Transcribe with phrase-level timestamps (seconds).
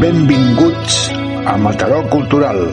[0.00, 1.10] Benvinguts
[1.44, 2.72] a Mataró Cultural.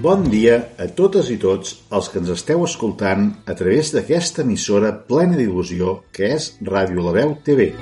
[0.00, 4.94] Bon dia a totes i tots els que ens esteu escoltant a través d'aquesta emissora
[5.04, 7.76] plena d'il·lusió que és Ràdio La Veu TV.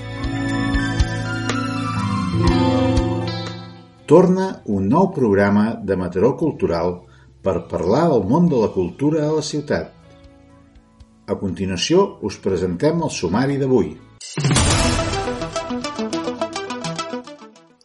[4.11, 6.99] Torna un nou programa de Mataró Cultural
[7.47, 10.00] per parlar del món de la cultura a la ciutat.
[11.31, 13.93] A continuació us presentem el sumari d'avui.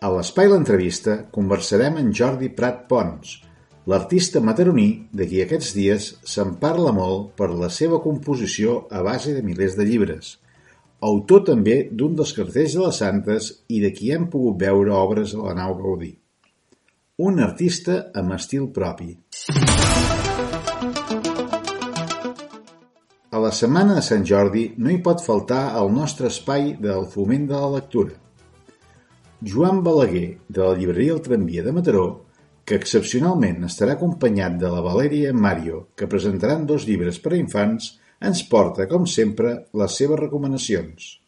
[0.01, 3.35] A l'espai l'entrevista conversarem amb Jordi Prat Pons,
[3.91, 9.37] l'artista mataroní de qui aquests dies se'n parla molt per la seva composició a base
[9.37, 10.33] de milers de llibres,
[11.11, 15.37] autor també d'un dels cartells de les Santes i de qui hem pogut veure obres
[15.37, 16.15] a la nau Gaudí.
[17.29, 19.13] Un artista amb estil propi.
[23.45, 27.57] La setmana de Sant Jordi no hi pot faltar el nostre espai del foment de
[27.61, 28.15] la lectura.
[29.51, 32.05] Joan Balaguer, de la llibreria El Tramvia de Mataró,
[32.65, 37.99] que excepcionalment estarà acompanyat de la en Mario, que presentaran dos llibres per a infants,
[38.19, 41.19] ens porta, com sempre, les seves recomanacions.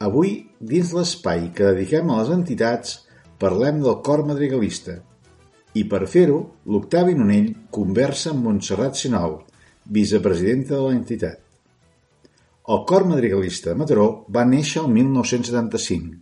[0.00, 3.06] Avui, dins l'espai que dediquem a les entitats,
[3.38, 5.00] parlem del cor madrigalista,
[5.78, 6.38] i per fer-ho,
[6.72, 9.36] l'Octavi Nonell conversa amb Montserrat Sinau,
[9.98, 11.44] vicepresidenta de l'entitat.
[12.68, 16.18] El cor madrigalista de Mataró va néixer el 1975,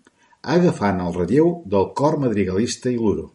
[0.56, 3.30] agafant el relleu del cor madrigalista i l'Uro.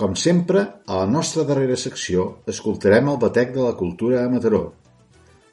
[0.00, 4.62] Com sempre, a la nostra darrera secció escoltarem el batec de la cultura a Mataró.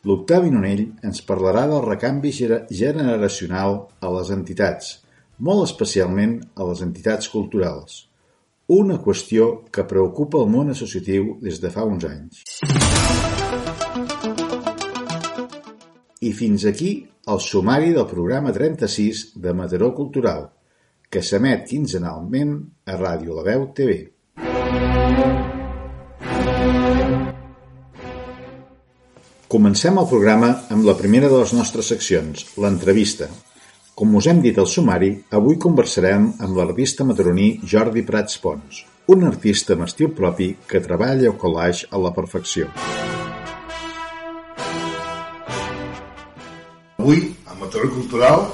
[0.07, 4.95] L'Octavi Nonell ens parlarà del recanvi generacional a les entitats–
[5.37, 8.07] molt especialment a les entitats culturals,
[8.73, 12.41] una qüestió que preocupa el món associatiu des de fa uns anys.
[16.19, 16.91] I fins aquí
[17.29, 20.47] el sumari del programa 36 de Mataró Cultural,
[21.09, 22.57] que s'emet quinzenalment
[22.89, 23.99] a Ràdio La Veu TV.
[29.47, 33.29] Comencem el programa amb la primera de les nostres seccions, l'entrevista,
[33.97, 39.23] com us hem dit al sumari, avui conversarem amb l'artista mataroní Jordi Prats Pons, un
[39.25, 42.67] artista amb estil propi que treballa el collage a la perfecció.
[46.99, 48.45] Avui, a Mataró Cultural,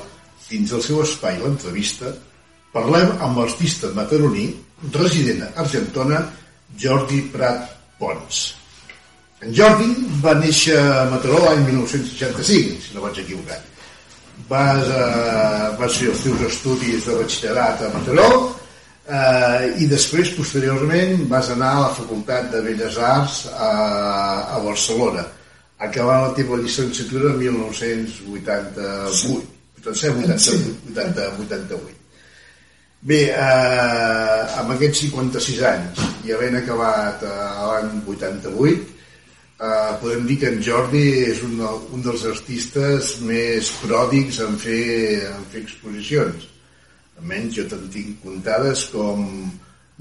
[0.47, 2.13] dins el seu espai l'entrevista,
[2.71, 4.47] parlem amb l'artista mataroní,
[4.95, 6.23] resident a Argentona,
[6.79, 7.67] Jordi Prat
[7.99, 8.45] Pons.
[9.43, 9.91] En Jordi
[10.23, 13.72] va néixer a Mataró l'any 1965, si no vaig equivocat
[14.49, 18.29] vas, eh, vas fer els teus estudis de batxillerat a Mataró
[19.07, 23.55] eh, i després, posteriorment, vas anar a la Facultat de Belles Arts a,
[24.57, 25.23] a Barcelona,
[25.79, 29.49] acabant la teva llicenciatura en 1988.
[29.83, 30.39] 87, 80,
[30.93, 31.99] 80, 88.
[33.03, 37.35] Bé, eh, amb aquests 56 anys i havent acabat eh,
[37.67, 38.92] l'any 88,
[39.53, 41.59] Uh, podem dir que en Jordi és un,
[41.93, 46.47] un dels artistes més pròdics en fer, en fer exposicions.
[47.21, 49.21] Almenys jo te'n tinc comptades com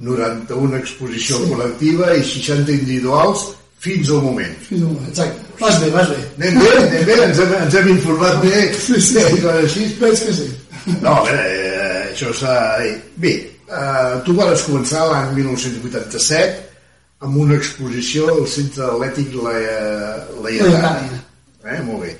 [0.02, 3.44] 91 exposició col·lectiva i 60 individuals
[3.82, 4.56] fins al moment.
[4.64, 5.46] Fins al moment, exacte.
[5.60, 6.18] Vas bé, vas bé.
[6.40, 8.56] Anem bé, anem bé, ens hem, ens hem informat bé.
[8.72, 9.46] Sí, sí, sí.
[9.52, 9.88] Així.
[10.00, 10.48] Que sí.
[10.96, 12.58] No, a veure, eh, això s'ha...
[13.22, 13.36] Bé,
[13.68, 16.71] eh, tu vas començar l'any 1987
[17.22, 20.92] amb una exposició al Centre Atlètic Laietana.
[21.62, 22.12] Eh, molt bé.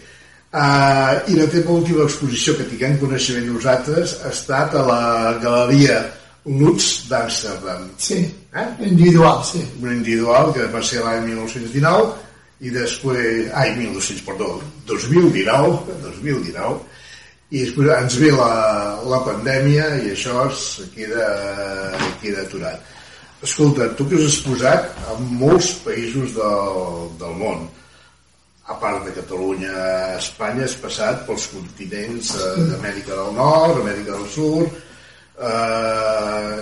[0.53, 5.03] Uh, I la teva última exposició que tinguem coneixement nosaltres ha estat a la
[5.43, 6.03] Galeria
[6.45, 7.89] Lutz d'Amsterdam.
[7.97, 8.21] Sí,
[8.53, 8.67] eh?
[8.85, 9.63] individual, sí.
[9.81, 12.13] Una individual que va ser l'any 1919
[12.63, 14.53] i després, ai, 1900, perdó,
[14.87, 16.77] 2019, 2019,
[17.53, 18.53] i després ens ve la,
[19.09, 21.31] la pandèmia i això es queda,
[22.23, 22.93] queda aturat
[23.43, 27.65] Escolta, tu que has exposat a molts països del, del món,
[28.71, 29.73] a part de Catalunya,
[30.15, 34.77] Espanya, has passat pels continents eh, d'Amèrica del Nord, Amèrica del Sud,
[35.43, 36.61] eh,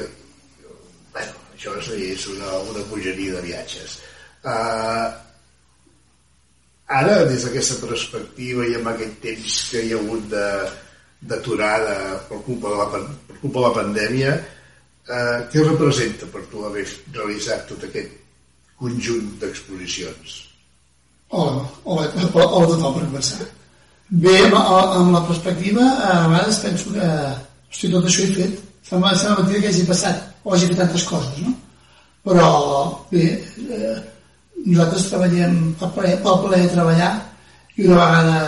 [1.12, 3.98] bueno, això és, és una, una bogeria de viatges.
[4.40, 5.08] Eh,
[7.00, 11.98] ara, des d'aquesta perspectiva i amb aquest temps que hi ha hagut d'aturada
[12.30, 14.56] per, culpa de la, per culpa de la pandèmia, eh,
[15.50, 16.84] què representa per tu haver
[17.14, 18.12] realitzat tot aquest
[18.80, 20.36] conjunt d'exposicions?
[21.30, 23.46] Hola, hola, hola, a tothom per començar.
[24.10, 27.08] Bé, amb, amb la perspectiva, a vegades penso que
[27.70, 28.60] hosti, tot això he fet.
[28.82, 31.52] sembla, sembla mentida que hagi passat o hagi fet tantes coses, no?
[32.26, 32.48] Però,
[33.10, 33.26] bé,
[33.76, 33.96] eh,
[34.66, 37.12] nosaltres treballem pel ple, pel ple de treballar
[37.76, 38.38] i una vegada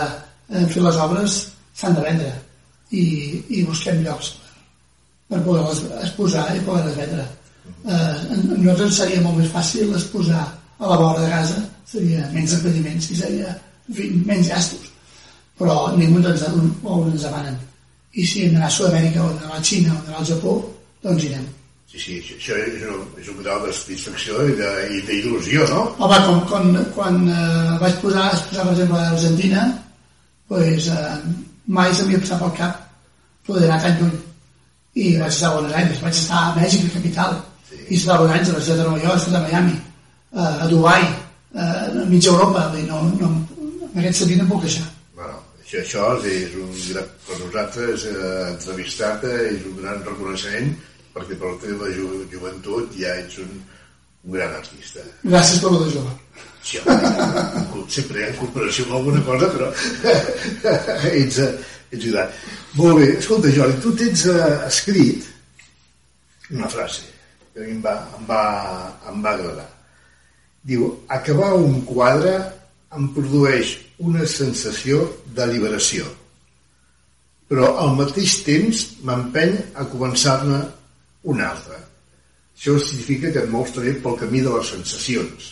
[0.53, 1.37] hem fet les obres
[1.73, 2.33] s'han de vendre
[2.91, 3.03] i,
[3.49, 4.33] i busquem llocs
[5.29, 7.25] per, poder-les exposar i poder-les vendre.
[7.83, 8.13] Eh,
[8.57, 10.43] nosaltres seria molt més fàcil exposar
[10.79, 13.55] a la vora de casa, seria menys impediments i seria,
[13.89, 14.91] en fi, menys gastos.
[15.59, 17.59] Però ningú ens, on ens demanen.
[18.13, 20.57] I si hem d'anar a Sud-amèrica o a la Xina o al Japó,
[21.03, 21.45] doncs irem.
[21.93, 25.83] Sí, sí, això és un, és un grau de satisfacció i d'il·lusió, no?
[26.01, 29.65] Home, com, quan, quan eh, vaig posar, exposar, per exemple, a Argentina,
[30.49, 31.11] pues, eh,
[31.77, 32.79] mai s'havia passat pel cap
[33.45, 34.15] poder anar tan lluny.
[34.93, 37.37] I vaig estar a Buenos Aires, vaig estar a Mèxic, la capital,
[37.69, 37.79] sí.
[37.89, 39.73] i estar a Los Angeles, a Nova York, estat a Miami,
[40.35, 41.03] eh, a Dubai,
[41.55, 43.31] eh, a mitja Europa, dir, no, no,
[43.89, 44.85] en aquest sentit no puc queixar.
[45.17, 50.73] Bueno, això, això és un gran, per nosaltres eh, entrevistar-te és un gran reconeixement
[51.13, 53.51] perquè per la teva ju joventut ja ets un,
[54.25, 55.05] un gran artista.
[55.23, 56.13] Gràcies per de jove.
[56.63, 56.79] Sí,
[57.91, 59.67] sempre hi ha comparació amb alguna cosa, però
[61.21, 61.41] ets,
[61.93, 62.41] ets ajudat.
[62.79, 65.29] Molt bé, escolta, Jordi, tu tens uh, escrit
[66.53, 67.07] una frase
[67.53, 68.41] que a mi em va, em va,
[69.11, 69.69] em va agradar.
[70.63, 72.33] Diu, acabar un quadre
[72.97, 75.03] em produeix una sensació
[75.37, 76.05] de liberació,
[77.49, 80.61] però al mateix temps m'empeny a començar-ne
[81.29, 81.77] un altre.
[82.53, 85.51] Això significa que et mous també pel camí de les sensacions.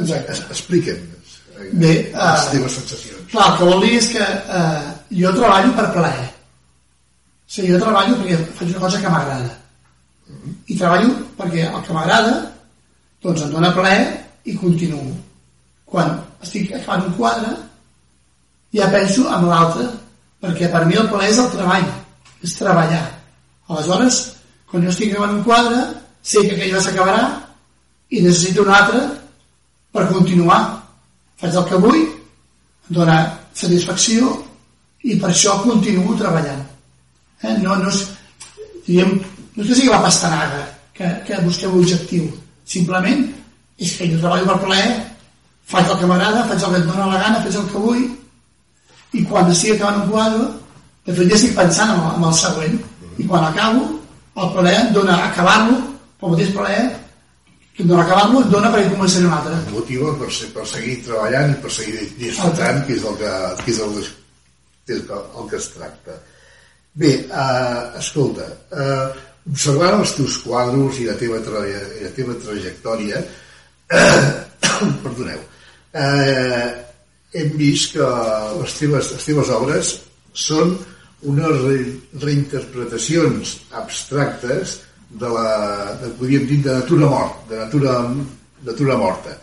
[0.00, 0.36] Exacte.
[0.54, 3.24] Explica'ns eh, Bé, les uh, teves sensacions.
[3.32, 4.26] Clar, el que vol dir és que
[4.60, 6.26] uh, jo treballo per plaer.
[6.26, 9.50] O sigui, jo treballo perquè faig una cosa que m'agrada.
[10.70, 12.34] I treballo perquè el que m'agrada
[13.22, 14.04] doncs em dóna plaer
[14.46, 15.16] i continuo.
[15.84, 16.14] Quan
[16.44, 17.56] estic acabant un quadre
[18.76, 19.88] ja penso en l'altre
[20.40, 21.88] perquè per mi el plaer és el treball,
[22.42, 23.02] és treballar.
[23.68, 24.20] Aleshores,
[24.70, 25.82] quan jo estic gravant un quadre,
[26.22, 27.24] sé que aquell ja s'acabarà
[28.10, 29.02] i necessito un altre
[29.92, 30.62] per continuar.
[31.40, 33.18] Faig el que vull, em dóna
[33.54, 34.30] satisfacció
[35.08, 36.62] i per això continuo treballant.
[37.42, 37.56] Eh?
[37.64, 38.02] No, no, és,
[38.86, 39.16] diguem,
[39.56, 40.64] no és que sigui la pastanaga
[40.96, 42.28] que, que busqueu l'objectiu.
[42.68, 43.24] Simplement
[43.80, 44.90] és que jo treballo per plaer,
[45.70, 48.08] faig el que m'agrada, faig el que em dóna la gana, faig el que vull
[49.16, 50.48] i quan estic acabant un quadre,
[51.06, 52.76] de fet ja estic pensant en el, en el següent
[53.18, 53.86] i quan acabo
[54.40, 55.78] el plaer et dona acabar-lo,
[56.20, 56.84] el mateix plaer
[57.74, 59.56] que et dona acabar-lo et dona perquè començaré un altre.
[59.64, 63.74] Et motiva per, per seguir treballant i per seguir disfrutant, que és el que, que,
[63.74, 64.08] és el, que
[64.96, 66.18] és el que es tracta.
[67.00, 69.08] Bé, uh, escolta, uh,
[69.50, 74.30] observant els teus quadros i la teva, i la teva trajectòria, uh,
[75.04, 75.42] perdoneu,
[75.94, 76.68] uh,
[77.30, 78.12] hem vist que
[78.58, 79.94] les teves, les teves obres
[80.34, 80.74] són
[81.30, 81.78] unes re,
[82.22, 84.78] reinterpretacions abstractes
[85.10, 85.48] de la,
[86.00, 87.96] de, podríem dir, de natura mort, de natura,
[88.66, 89.34] natura morta,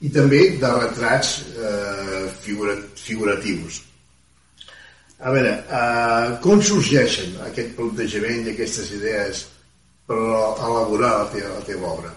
[0.00, 3.80] i també de retrats eh, figura, figuratius.
[5.18, 9.46] A veure, eh, com sorgeixen aquest plantejament i aquestes idees
[10.06, 12.12] per elaborar la teva, la teva obra?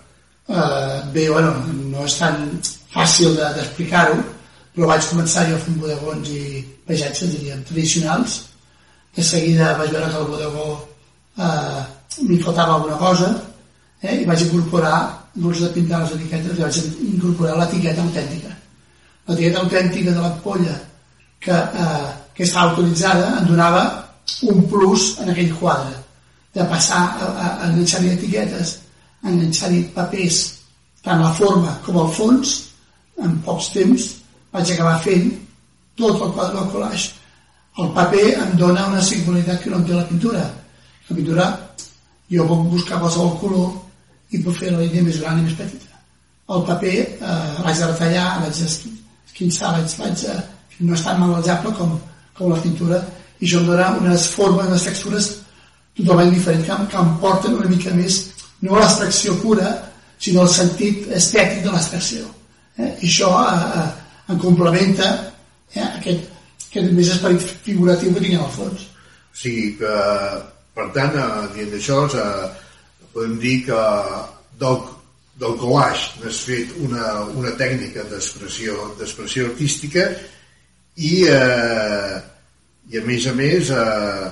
[0.50, 1.54] Uh, bé, bueno,
[1.94, 2.44] no és tan
[2.92, 4.36] fàcil d'explicar-ho, de,
[4.74, 8.40] però vaig començar jo fent bodegons i paisatges, diríem, tradicionals,
[9.16, 10.68] de seguida vaig veure que el bodegó
[11.38, 11.82] eh,
[12.28, 13.30] m'hi faltava alguna cosa
[14.02, 15.00] eh, i vaig incorporar
[15.34, 16.80] doncs de pintar les etiquetes i vaig
[17.14, 18.54] incorporar l'etiqueta autèntica
[19.28, 20.78] l'etiqueta autèntica de l'ampolla
[21.40, 23.84] que, eh, que estava autoritzada em donava
[24.48, 26.00] un plus en aquell quadre
[26.56, 28.78] de passar a, a, a enganxar-hi etiquetes
[29.28, 30.42] enganxar-hi papers
[31.04, 32.58] tant la forma com el fons
[33.20, 34.10] en pocs temps
[34.56, 35.34] vaig acabar fent
[36.00, 37.20] tot el quadre del collage
[37.80, 40.42] el paper em dona una singularitat que no em té la pintura.
[41.10, 41.46] La pintura,
[42.34, 43.70] jo puc buscar qualsevol color
[44.36, 46.02] i puc fer la línia més gran i més petita.
[46.56, 50.36] El paper eh, l'haig de retallar, l'haig d'esquinçar, l'haig, de...
[50.80, 51.96] no és tan malejable com,
[52.40, 53.04] com la pintura
[53.40, 55.30] i això em dona unes formes, unes textures
[56.00, 58.20] totalment diferents que, que em porten una mica més
[58.64, 59.72] no a l'extracció pura
[60.20, 62.26] sinó al sentit estètic de l'extracció
[62.80, 62.94] eh?
[63.04, 63.90] i això eh, eh,
[64.34, 65.10] em complementa
[65.74, 66.30] eh, aquest,
[66.70, 68.86] que és més esperit figuratiu que tinguem al fons.
[68.86, 69.94] O sigui que,
[70.78, 72.50] per tant, eh, dient d'això, eh,
[73.14, 73.84] podem dir que
[74.62, 74.82] del,
[75.42, 80.10] del collage n'has fet una, una tècnica d'expressió artística
[80.96, 82.20] i, eh,
[82.90, 84.30] i a més a més eh,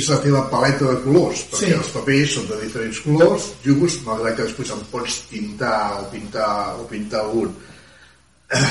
[0.00, 1.78] és la teva paleta de colors, perquè sí.
[1.78, 6.52] els papers són de diferents colors, jugues, malgrat que després en pots pintar o pintar
[6.78, 7.50] o pintar un.
[8.54, 8.68] Eh,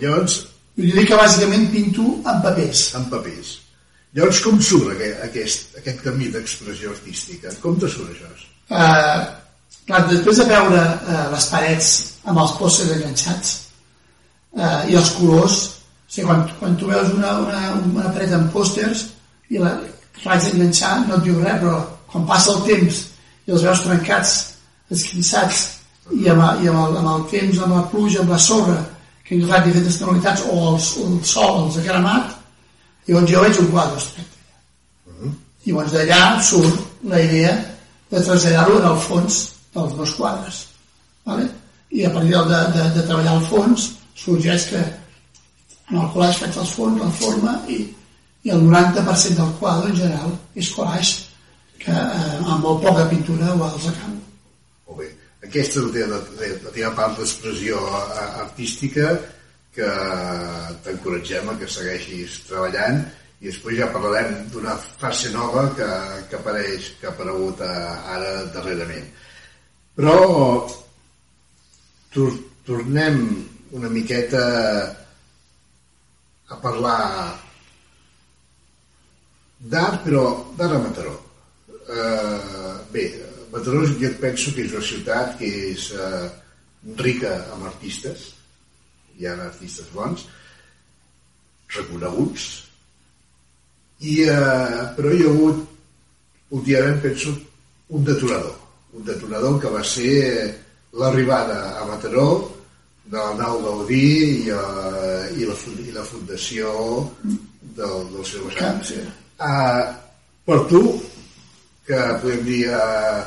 [0.00, 0.38] llavors,
[0.78, 2.86] jo dic que bàsicament pinto en papers.
[2.96, 3.52] En papers.
[4.16, 7.52] Llavors, com surt aquest, aquest, aquest camí d'expressió artística?
[7.60, 8.30] Com te surt això?
[8.72, 9.20] Uh,
[9.88, 11.92] clar, després de veure uh, les parets
[12.28, 13.54] amb els pòsters enganxats
[14.56, 15.60] uh, i els colors,
[16.12, 19.06] sigui, quan, quan tu veus una, una, una paret amb pòsters
[19.52, 19.72] i la
[20.24, 21.78] raig enganxar no et diu res, però
[22.12, 23.04] quan passa el temps
[23.46, 24.34] i els veus trencats,
[24.92, 25.62] esquinçats
[26.12, 28.78] i amb, i amb, el, amb el temps, amb la pluja, amb la sorra
[29.24, 32.38] que han agafat diferents tonalitats o el, el sol els ha cremat
[33.08, 34.38] llavors jo veig un quadre aspecte
[35.08, 35.32] uh -huh.
[35.64, 36.80] i llavors d'allà surt
[37.14, 37.52] la idea
[38.10, 40.66] de traslladar-lo en el fons dels meus quadres
[41.24, 41.48] vale?
[41.90, 44.82] i a partir de, de, de treballar al fons sorgeix que
[45.90, 47.82] en el collage faig els fons, la forma i,
[48.46, 51.28] i el 90% del quadre en general és collage
[51.82, 55.10] que eh, amb molt poca pintura ho els acabo molt bé
[55.48, 57.80] aquesta és la, la, la teva part d'expressió
[58.44, 59.16] artística
[59.72, 59.88] que
[60.84, 63.00] t'encoratgem a que segueixis treballant
[63.42, 65.88] i després ja parlarem d'una fase nova que,
[66.30, 69.08] que apareix, que ha aparegut ara darrerament.
[69.98, 70.14] Però
[72.14, 72.36] tor
[72.68, 73.18] tornem
[73.74, 74.44] una miqueta
[76.52, 77.00] a parlar
[79.72, 80.24] d'art, però
[80.56, 81.14] d'art a Mataró.
[81.82, 83.06] Uh, bé,
[83.52, 86.28] Mataró jo penso que és una ciutat que és uh,
[86.98, 88.30] rica amb artistes,
[89.18, 90.26] hi ha artistes bons,
[91.72, 92.48] reconeguts,
[94.02, 95.60] i, eh, però hi ha hagut,
[96.50, 97.34] últimament penso,
[97.94, 98.56] un detonador,
[98.98, 100.16] un detonador que va ser
[100.98, 102.26] l'arribada a Mataró
[103.12, 104.06] del Nau Gaudí
[104.46, 106.72] i, uh, i, la, i la fundació
[107.76, 108.80] del, del seu vessant.
[108.88, 109.00] Sí.
[109.36, 109.84] Uh,
[110.48, 110.82] per tu,
[111.86, 113.22] que podem dir uh,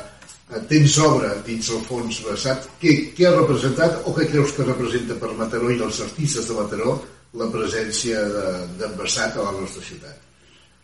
[0.69, 5.17] tens obra dins el fons Vessat, què, què ha representat o què creus que representa
[5.21, 6.97] per Mataró i els artistes de Mataró
[7.35, 10.21] la presència d'en de, Vessat a la nostra ciutat?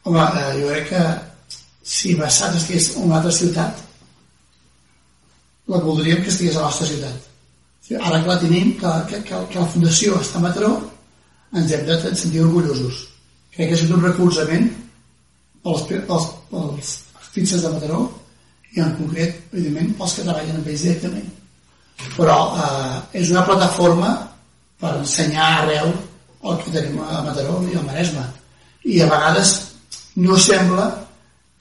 [0.09, 1.03] Home, eh, jo crec que
[1.93, 3.81] si Vessat estigués en una altra ciutat,
[5.71, 7.30] la voldríem que estigués a la nostra ciutat.
[7.99, 10.75] Ara que la tenim, que, que, que, que la Fundació està a Mataró,
[11.55, 13.05] ens hem de sentir orgullosos.
[13.51, 14.69] Crec que és un recolzament
[15.63, 18.05] pels, pels, pels artistes de Mataró
[18.71, 21.27] i en concret, evidentment, pels que treballen amb ells directament.
[22.15, 24.13] Però eh, és una plataforma
[24.81, 28.23] per ensenyar arreu el que tenim a Mataró i a Maresme.
[28.87, 29.55] I a vegades
[30.23, 30.87] no sembla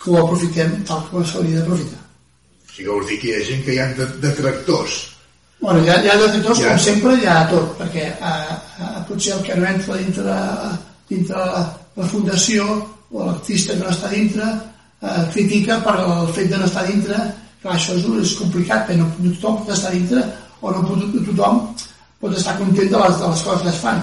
[0.01, 2.01] que ho aprofitem tal com s'hauria d'aprofitar.
[2.01, 3.89] O sigui, vols dir que hi ha gent que hi ha
[4.25, 5.01] detractors.
[5.61, 6.71] Bueno, hi ha, hi ha detractors, ja.
[6.71, 10.37] com sempre, hi ha tot, perquè eh, eh, potser el que no entra dintre,
[11.11, 11.65] dintre la,
[12.01, 12.67] la fundació
[13.11, 17.19] o l'artista que no està dintre eh, critica per el fet de no estar dintre
[17.61, 20.23] clar, això és, és complicat perquè no, no tothom pot estar dintre
[20.61, 21.61] o no pot, tothom
[22.23, 24.01] pot estar content de les, de les coses que es fan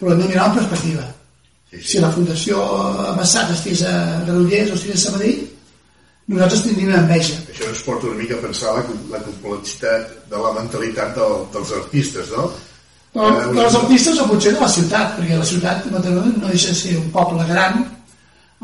[0.00, 1.04] però hem de mirar en perspectiva
[1.70, 1.86] sí, sí.
[1.90, 2.64] si la Fundació
[3.18, 5.42] Bassat estigués a Granollers o estigués a Sabadell
[6.30, 7.36] nosaltres tindríem enveja.
[7.52, 11.74] Això ens porta una mica a pensar la, la complexitat de la mentalitat del, dels
[11.80, 12.48] artistes, no?
[13.14, 16.48] No, eh, dels artistes o potser de la ciutat, perquè la ciutat de Mataró no
[16.48, 17.84] deixa de ser un poble gran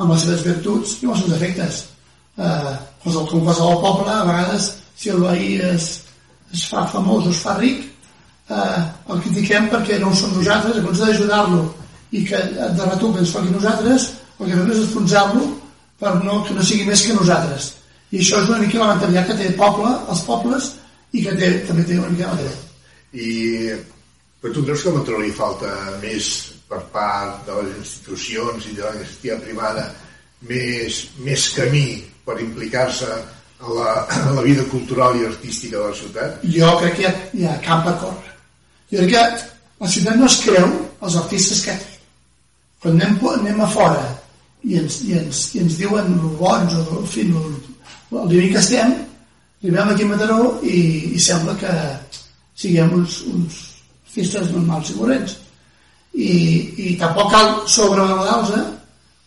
[0.00, 1.82] amb les seves virtuts i amb els seus defectes.
[2.40, 2.74] Eh,
[3.04, 5.90] com qualsevol poble, a vegades, si el veí es,
[6.52, 7.84] es fa famós o es fa ric,
[8.48, 8.80] eh,
[9.12, 11.62] el critiquem perquè no ho som nosaltres, en comptes d'ajudar-lo
[12.10, 15.46] i que de retruc ens toqui nosaltres, el que fem és enfonsar-lo
[16.00, 17.75] per no, que no sigui més que nosaltres.
[18.11, 20.71] I això és una mica la mentalitat que té el poble, els pobles,
[21.12, 22.50] i que té, també té una mica la
[23.12, 23.30] I
[24.40, 26.28] però tu creus que a Mataró li falta més
[26.71, 29.85] per part de les institucions i de la iniciativa privada
[30.49, 35.99] més, més camí per implicar-se a la, a la vida cultural i artística de la
[35.99, 36.47] ciutat?
[36.57, 38.33] Jo crec que hi ha, hi ha camp a córrer.
[38.95, 41.99] Jo crec que la ciutat no es creu els artistes que té.
[42.80, 44.07] Quan anem, anem a fora
[44.64, 47.54] i ens, i ens, i ens diuen bons o en fi, el,
[48.12, 48.94] el nivell que estem,
[49.62, 50.78] arribem aquí a Mataró i,
[51.16, 51.72] i sembla que
[52.60, 53.60] siguem uns, uns
[54.10, 55.36] artistes normals i corrents
[56.12, 56.30] i,
[56.90, 58.64] i tampoc cal sobrevalorar-los, eh?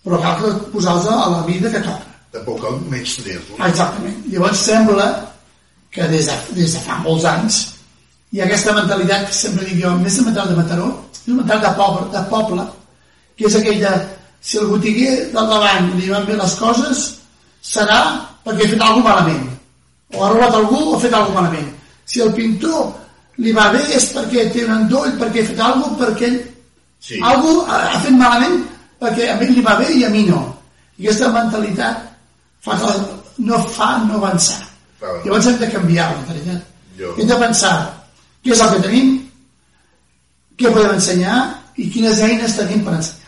[0.03, 2.09] però cal posar-los a la vida que toca.
[2.33, 3.53] Tampoc cal menys tenir-los.
[3.69, 4.17] Exactament.
[4.33, 5.07] Llavors sembla
[5.93, 7.61] que des de, des de fa molts anys
[8.33, 11.43] hi ha aquesta mentalitat que sempre dic jo, més de mental de Mataró, és una
[11.43, 12.63] mentalitat de poble, de poble,
[13.37, 13.91] que és aquell de
[14.43, 17.03] si el botiguer del davant li van bé les coses,
[17.63, 17.99] serà
[18.43, 19.45] perquè ha fet alguna malament.
[20.13, 21.69] O ha robat algú o ha fet alguna malament.
[22.05, 22.91] Si el pintor
[23.39, 26.41] li va bé és perquè té un endoll, perquè ha fet alguna cosa, perquè ell
[27.03, 27.19] Sí.
[27.19, 28.61] Algú ha, ha fet malament
[29.01, 30.39] perquè a mi li va bé i a mi no.
[30.97, 32.05] I aquesta mentalitat
[32.63, 32.93] fa que
[33.43, 34.61] no fa no avançar.
[35.01, 35.17] Clar.
[35.25, 36.61] Llavors hem de canviar la mentalitat.
[36.99, 37.11] Jo.
[37.17, 37.73] Hem de pensar
[38.45, 39.11] què és el que tenim,
[40.55, 41.41] què podem ensenyar
[41.75, 43.22] i quines eines tenim per ensenyar-les.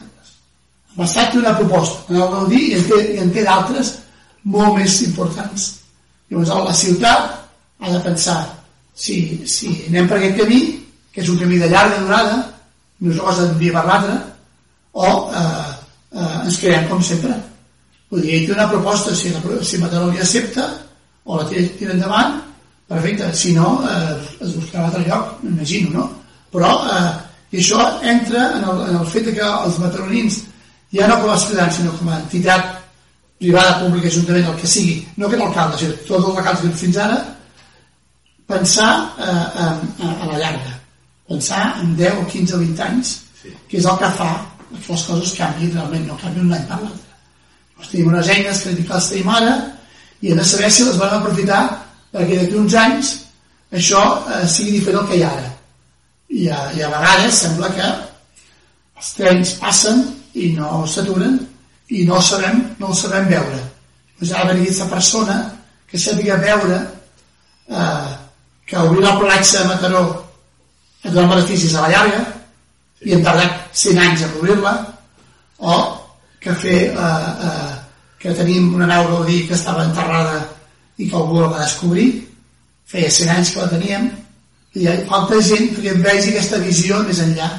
[0.95, 3.91] L'estat té una proposta, en el Gaudí i en té, i en té d'altres
[4.51, 5.65] molt més importants.
[6.31, 7.33] Llavors la ciutat
[7.81, 8.37] ha de pensar
[8.95, 9.17] si,
[9.49, 10.61] si anem per aquest camí,
[11.11, 12.37] que és un camí de llarga durada,
[13.01, 14.15] no és cosa d'un dia per l'altre,
[14.95, 15.67] o eh,
[16.15, 17.35] eh, ens creem com sempre.
[18.11, 20.69] Vull dir, ell té una proposta, si, la, si Mataró li accepta,
[21.25, 22.39] o la tira, tira endavant,
[22.87, 26.09] perfecte, si no, eh, es buscarà altre lloc, m'imagino, no?
[26.55, 27.13] Però, eh,
[27.51, 30.43] i això entra en el, en el fet que els mataronins,
[30.95, 32.73] ja no com a ciutadans, sinó com a entitat
[33.37, 36.99] privada, pública, ajuntament, el que sigui, no que l'alcalde, sinó tots els alcaldes que fins
[37.03, 37.19] ara,
[38.47, 39.69] pensar eh, a,
[40.09, 40.75] a la llarga,
[41.27, 43.51] pensar en 10 o 15 o 20 anys, sí.
[43.69, 44.31] que és el que fa
[44.75, 47.13] que les coses canvien realment, no canvien un any per l'altre.
[47.75, 49.53] Doncs tenim unes eines que les tenim ara
[50.21, 51.61] i hem de saber si les volem aprofitar
[52.15, 53.13] perquè d'aquí uns anys
[53.75, 55.51] això eh, sigui diferent del que hi ha ara.
[56.35, 57.87] I a, I a vegades sembla que
[58.95, 61.37] els trens passen i no s'aturen
[61.95, 63.61] i no sabem, no el sabem veure.
[64.19, 65.37] Doncs ha de venir aquesta persona
[65.89, 66.79] que sàpiga veure
[67.69, 68.13] eh,
[68.65, 70.05] que obrir la platja de Mataró
[71.03, 72.21] et dona beneficis a la llarga
[73.05, 74.73] i hem tardat 100 anys a obrir-la
[75.59, 75.75] o
[76.41, 77.73] que fer eh, eh,
[78.19, 80.39] que tenim una nau Gaudí que estava enterrada
[80.97, 82.09] i que algú la va descobrir
[82.89, 84.09] feia 100 anys que la teníem
[84.75, 87.51] i ha falta gent que vegi aquesta visió més enllà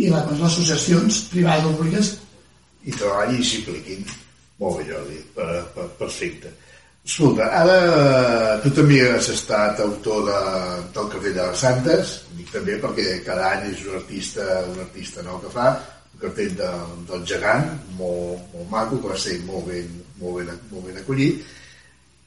[0.00, 2.16] i les, associacions privades o públiques.
[2.88, 4.04] I treballin i s'impliquin
[4.60, 6.52] molt bé Jordi, per, per, perfecte
[7.00, 10.40] Escolta, ara tu també has estat autor de,
[10.92, 15.24] del cartell de les Santes, dic també perquè cada any és un artista, un artista
[15.24, 15.70] nou que fa,
[16.12, 16.68] un cartell de,
[17.08, 19.88] del gegant, molt, molt maco, que va ser molt ben,
[20.20, 21.40] molt ben, molt ben acollit,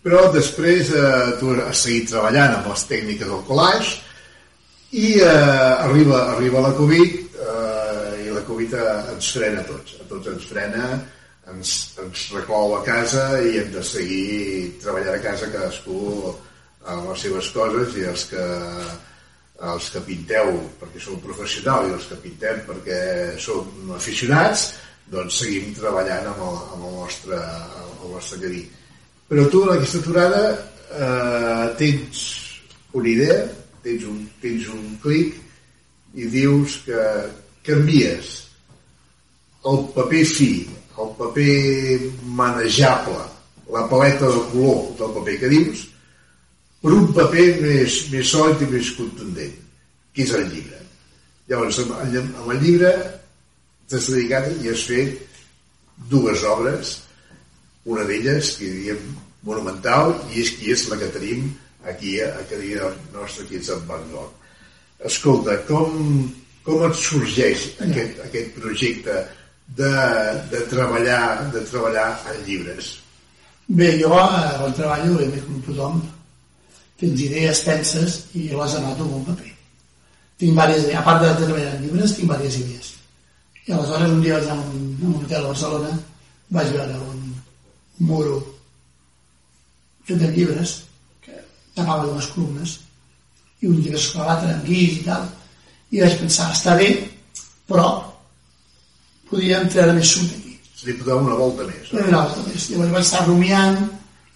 [0.04, 4.02] però després eh, tu has seguit treballant amb les tècniques del collage
[4.98, 10.08] i eh, arriba, arriba la Covid eh, i la Covid ens frena a tots, a
[10.10, 10.90] tots ens frena,
[11.52, 11.72] ens,
[12.04, 16.34] ens reclou a casa i hem de seguir treballant a casa cadascú
[16.84, 18.46] amb les seves coses i els que,
[19.74, 23.02] els que pinteu perquè sou professionals i els que pintem perquè
[23.40, 24.72] som aficionats
[25.14, 28.64] doncs seguim treballant amb el, amb el nostre, amb el nostre cadí.
[29.30, 32.24] Però tu en aquesta aturada eh, tens
[32.94, 33.40] una idea,
[33.84, 35.43] tens un, tens un clic
[36.14, 37.04] i dius que
[37.66, 38.34] canvies
[39.70, 40.52] el paper fi,
[41.00, 43.24] el paper manejable,
[43.72, 45.88] la paleta de color del paper que dius,
[46.84, 49.56] per un paper més, més sòlid i més contundent,
[50.14, 50.82] que és el llibre.
[51.48, 52.92] Llavors, amb el, llibre
[53.88, 55.40] t'has dedicat i has fet
[56.12, 56.98] dues obres,
[57.88, 59.10] una d'elles, que diríem
[59.48, 61.50] monumental i és qui és la que tenim
[61.88, 64.43] aquí a, a cadira nostra, aquí a Sant Gogh.
[65.04, 66.28] Escolta, com,
[66.64, 69.16] com et sorgeix aquest, aquest projecte
[69.68, 69.94] de,
[70.52, 72.94] de, treballar, de treballar en llibres?
[73.68, 76.02] Bé, jo eh, quan treballo, bé, com tothom,
[77.00, 79.52] tens idees tenses i les anoto en un paper.
[80.40, 82.94] Tinc diverses idees, a part de treballar en llibres, tinc diverses idees.
[83.66, 85.94] I aleshores un dia vaig anar a un, a un hotel a Barcelona,
[86.54, 87.22] vaig veure un,
[88.00, 88.40] un muro
[90.04, 90.82] fet de llibres
[91.24, 91.38] que
[91.76, 92.76] tapava dues columnes
[93.64, 94.00] i un llibre
[94.52, 95.28] en guix i tal
[95.94, 96.90] i vaig pensar, està bé
[97.70, 97.88] però
[99.30, 102.02] podríem treure més suc aquí se li pot una volta més no?
[102.08, 103.78] una volta més llavors vaig estar rumiant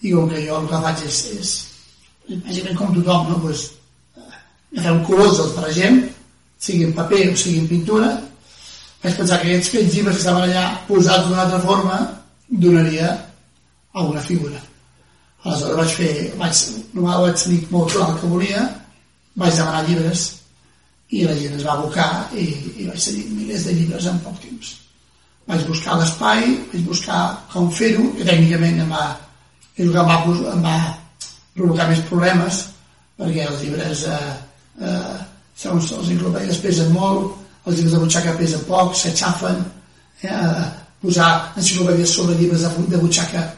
[0.00, 1.50] i com que jo el que faig és, és
[2.46, 3.42] bàsicament com tothom no?
[3.44, 3.66] pues,
[4.76, 6.00] agafem colors els barregem
[6.68, 8.08] sigui en paper o sigui en pintura
[9.02, 12.00] vaig pensar que aquests, aquests llibres que estaven allà posats d'una altra forma
[12.48, 13.12] donaria
[13.92, 14.64] alguna figura
[15.44, 16.60] Aleshores vaig fer, vaig,
[16.96, 18.62] normal vaig tenir molt clar el que volia,
[19.38, 20.26] vaig demanar llibres
[21.14, 22.44] i la gent es va abocar i,
[22.82, 24.74] i vaig tenir milers de llibres en poc temps.
[25.48, 27.22] Vaig buscar l'espai, vaig buscar
[27.52, 29.06] com fer-ho, que tècnicament em va,
[29.76, 30.18] és el que em va,
[30.52, 30.76] em va
[31.56, 32.60] provocar més problemes,
[33.18, 34.34] perquè els llibres, eh,
[34.84, 35.16] eh,
[35.58, 37.32] segons els enciclopèdies pesen molt,
[37.64, 39.64] els llibres de butxaca pesen poc, s'aixafen,
[40.28, 40.68] eh,
[41.00, 43.48] posar enciclopèdies sobre llibres de, de butxaca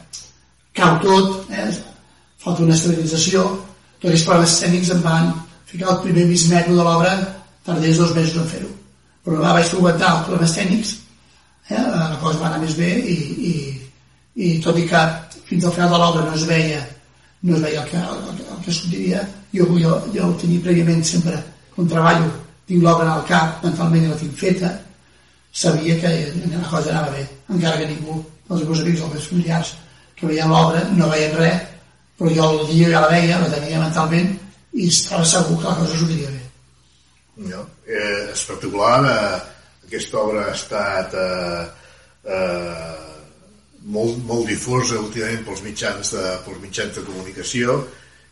[0.77, 1.69] cau tot, eh?
[2.40, 3.43] falta una estabilització,
[3.99, 5.33] tots aquests problemes tècnics em van
[5.71, 7.17] ficar el primer mig metro de l'obra,
[7.65, 8.71] tardés dos mesos en fer-ho.
[9.25, 10.95] Però va, vaig solventar els problemes tècnics,
[11.69, 11.83] eh?
[11.83, 13.19] la cosa va anar més bé i,
[13.51, 13.55] i,
[14.47, 15.03] i tot i que
[15.51, 16.81] fins al final de l'obra no es veia
[17.43, 19.21] no es veia el que, el, el, el que sortiria,
[19.55, 21.39] jo, jo, jo ho tenia prèviament sempre,
[21.75, 22.29] quan treballo,
[22.69, 24.75] tinc l'obra al cap, mentalment la tinc feta,
[25.53, 26.11] sabia que
[26.51, 28.19] la cosa anava bé, encara que ningú,
[28.51, 29.73] els meus amics, els meus familiars,
[30.19, 31.65] que veien l'obra, no veien res,
[32.21, 34.35] però jo el dia ja la veia, la tenia mentalment,
[34.73, 36.43] i estava segur que la cosa sortiria bé.
[37.51, 39.41] No, eh, espectacular, eh,
[39.87, 41.65] aquesta obra ha estat, eh,
[42.25, 43.11] eh,
[43.97, 47.81] molt, molt difosa últimament pels mitjans, de, pels mitjans de comunicació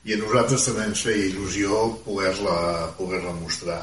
[0.05, 2.59] i a nosaltres també ens feia il·lusió poder-la
[2.99, 3.81] poder, -la, mostrar.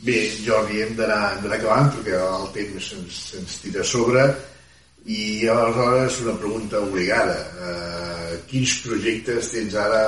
[0.00, 4.24] Bé, Jordi, hem d'anar acabant perquè el temps se'ns se tira a sobre
[5.06, 7.38] i aleshores una pregunta obligada.
[7.68, 10.04] Eh, quins projectes tens ara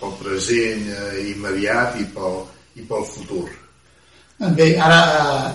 [0.00, 2.42] pel present eh, immediat i pel,
[2.76, 3.48] i pel futur?
[4.56, 5.00] Bé, ara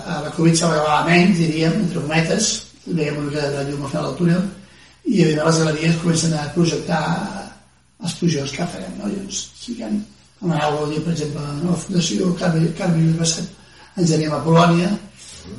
[0.06, 2.50] a la Covid s'ha acabar menys, diríem, entre cometes,
[2.86, 4.44] veiem una mica de llum a final del túnel,
[5.06, 7.02] i a les galeries comencen a projectar
[8.02, 9.10] els pujors que farem, no?
[9.10, 13.50] Llavors, si que m'anava a dir, per exemple, a la Fundació Carme, Carme Basset,
[13.96, 14.92] ens anem a Polònia,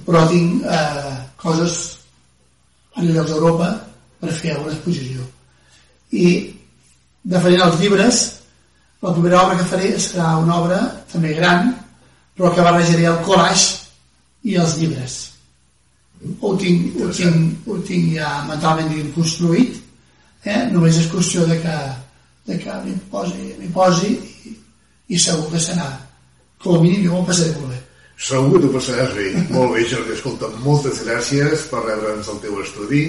[0.08, 1.97] però tinc eh, coses
[2.98, 3.70] a llocs d'Europa
[4.20, 5.24] per fer alguna exposició.
[6.18, 6.28] I,
[7.30, 8.22] referent als llibres,
[9.04, 10.80] la primera obra que faré serà una obra
[11.12, 11.70] també gran,
[12.38, 13.86] però que barrejaré el collage
[14.50, 15.18] i els llibres.
[16.42, 19.78] Ho tinc, ho tinc, ho tinc ja mentalment construït,
[20.46, 20.64] eh?
[20.74, 21.78] només és qüestió de que,
[22.50, 24.14] de que m'hi posi, posi
[24.50, 24.56] i,
[25.14, 25.92] i segur que serà,
[26.64, 27.84] com a mínim jo m'ho passaré molt bé.
[28.18, 29.28] Segur que passaràs bé.
[29.54, 30.16] Molt bé, Jordi.
[30.16, 33.04] Escolta, moltes gràcies per rebre'ns al teu estudi.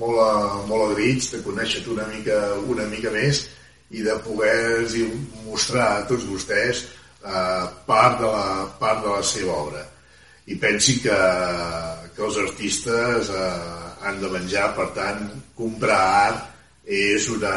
[0.00, 0.20] Molt,
[0.68, 2.36] molt agraïts de conèixer-te una mica,
[2.68, 3.46] una mica més
[3.90, 4.86] i de poder
[5.46, 9.82] mostrar a tots vostès eh, part, de la, part de la seva obra.
[10.46, 11.18] I pensi que,
[12.14, 13.50] que els artistes eh,
[14.04, 15.24] han de menjar, per tant,
[15.56, 16.46] comprar art
[16.84, 17.56] és una,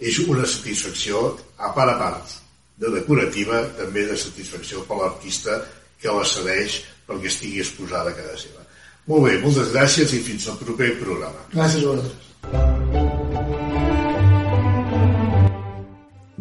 [0.00, 2.36] és una satisfacció, a part a part
[2.78, 5.60] de decorativa, també de satisfacció per l'artista
[6.00, 8.64] que la cedeix perquè estigui exposada a casa seva.
[9.08, 11.46] Molt bé, moltes gràcies i fins al proper programa.
[11.54, 12.24] Gràcies a vosaltres.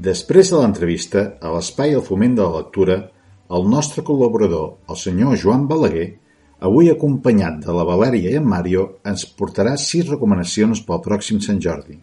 [0.08, 2.98] Després de l'entrevista, a l'espai El Foment de la Lectura,
[3.58, 6.08] el nostre col·laborador, el senyor Joan Balaguer,
[6.68, 11.60] avui acompanyat de la Valèria i en Mario, ens portarà sis recomanacions pel pròxim Sant
[11.64, 11.98] Jordi.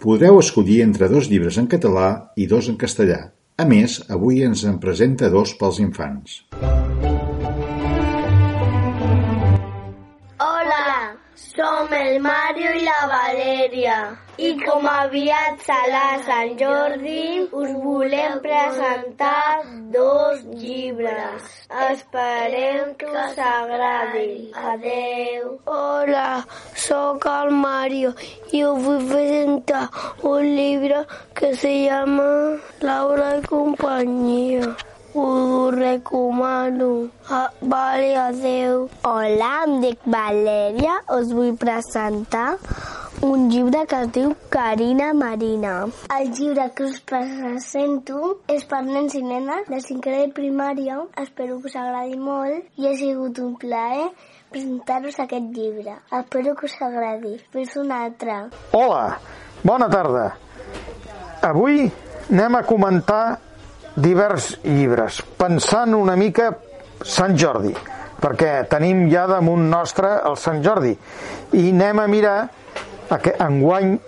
[0.00, 4.64] Podreu escollir entre dos llibres en català i dos en castellà, a més, avui ens
[4.66, 6.40] en presenta dos pels infants.
[11.56, 13.96] Som el Mario i la Valeria.
[14.36, 19.62] I com a viats a la Sant Jordi, us volem presentar
[19.94, 21.44] dos llibres.
[21.90, 24.50] Esperem que us agradi.
[24.72, 25.52] Adeu.
[25.76, 26.42] Hola,
[26.86, 28.10] sóc el Mario
[28.50, 29.84] i us vull presentar
[30.32, 31.04] un llibre
[31.38, 32.26] que se llama
[32.82, 34.74] Laura i companyia.
[35.16, 37.08] Ho recomano.
[37.30, 38.90] Ah, vale, adeu.
[39.04, 40.96] Hola, em dic Valeria.
[41.14, 42.56] Us vull presentar
[43.22, 45.76] un llibre que es diu Carina Marina.
[46.16, 50.98] El llibre que us presento és per nens i nenes de cinquè de primària.
[51.22, 54.10] Espero que us agradi molt i ha sigut un plaer
[54.50, 55.94] presentar-vos aquest llibre.
[56.10, 57.36] Espero que us agradi.
[57.54, 58.48] Fins un altre.
[58.74, 59.20] Hola,
[59.62, 60.32] bona tarda.
[61.54, 61.84] Avui
[62.32, 63.24] anem a comentar
[63.94, 66.50] divers llibres, pensant una mica
[67.04, 67.74] Sant Jordi,
[68.20, 70.94] perquè tenim ja damunt nostre el Sant Jordi,
[71.54, 72.38] i anem a mirar
[73.44, 73.98] enguany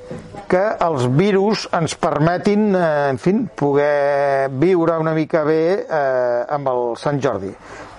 [0.50, 6.70] que els virus ens permetin, eh, en fi, poder viure una mica bé eh, amb
[6.72, 7.52] el Sant Jordi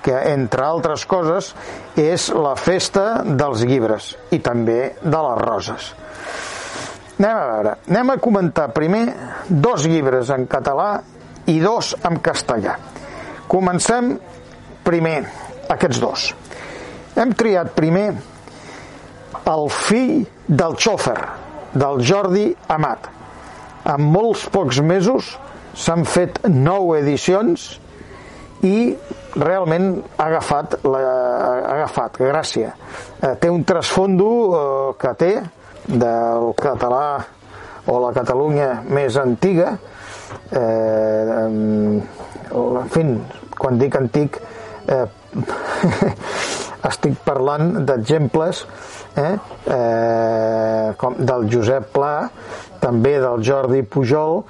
[0.08, 1.50] que entre altres coses
[2.00, 5.90] és la festa dels llibres i també de les roses.
[7.18, 9.04] Anem a veure, anem a comentar primer
[9.50, 10.92] dos llibres en català
[11.48, 12.78] i dos en castellà.
[13.48, 14.16] Comencem
[14.86, 15.20] primer
[15.72, 16.32] aquests dos.
[17.18, 18.10] Hem triat primer
[19.48, 21.18] el fill del xòfer,
[21.74, 23.10] del Jordi Amat.
[23.88, 25.36] En molts pocs mesos
[25.78, 27.70] s'han fet nou edicions
[28.66, 28.96] i
[29.38, 32.74] realment ha agafat, la, ha agafat gràcia.
[33.22, 35.34] Eh, té un trasfondo eh, que té
[35.88, 37.08] del català
[37.88, 39.78] o la Catalunya més antiga,
[40.52, 43.04] eh, en fi,
[43.58, 44.40] quan dic antic
[44.88, 45.06] eh,
[46.90, 48.64] estic parlant d'exemples
[49.18, 49.34] eh,
[49.74, 52.30] eh, com del Josep Pla,
[52.82, 54.44] també del Jordi Pujol,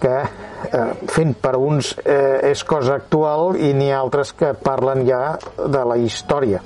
[0.00, 5.04] que eh, fent per uns eh, és cosa actual i n'hi ha altres que parlen
[5.08, 6.60] ja de la història.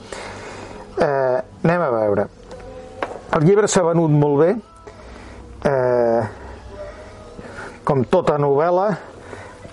[0.98, 2.26] Eh, anem a veure.
[3.37, 4.50] El llibre s'ha venut molt bé,
[5.68, 6.47] eh,
[7.88, 8.88] com tota novel·la,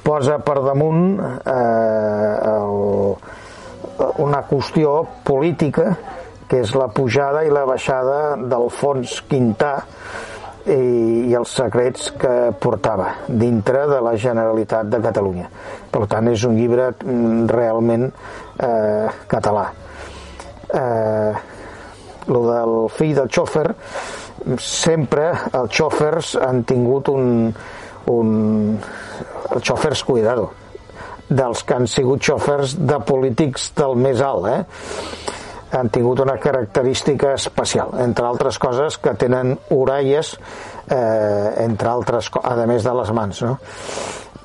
[0.05, 2.77] posa per damunt eh, el,
[4.23, 5.89] una qüestió política
[6.47, 9.73] que és la pujada i la baixada del fons Quintà
[10.63, 10.77] i,
[11.27, 15.49] i els secrets que portava dintre de la Generalitat de Catalunya.
[15.91, 19.67] Per tant, és un llibre mm, realment eh, català.
[20.69, 21.31] Eh,
[22.31, 23.67] lo del fill del xòfer,
[24.61, 27.49] sempre els xòfers han tingut un,
[28.11, 28.77] un
[29.61, 30.51] xòfers, cuidado,
[31.29, 34.61] dels que han sigut xòfers de polítics del més alt, eh?
[35.75, 40.35] han tingut una característica especial, entre altres coses que tenen orelles,
[40.87, 43.41] eh, entre altres, a més de les mans.
[43.43, 43.57] No?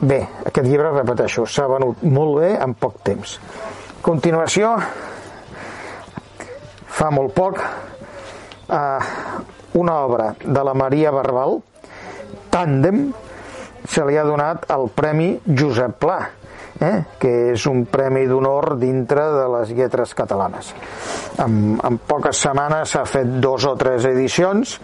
[0.00, 3.36] Bé, aquest llibre, repeteixo, s'ha venut molt bé en poc temps.
[3.36, 4.72] A continuació,
[6.88, 8.98] fa molt poc, eh,
[9.74, 11.60] una obra de la Maria Barbal,
[12.50, 13.12] Tàndem,
[13.90, 16.20] se li ha donat el Premi Josep Pla,
[16.80, 17.02] eh?
[17.20, 20.72] que és un premi d'honor dintre de les lletres catalanes.
[21.42, 24.76] En, en poques setmanes s'ha fet dos o tres edicions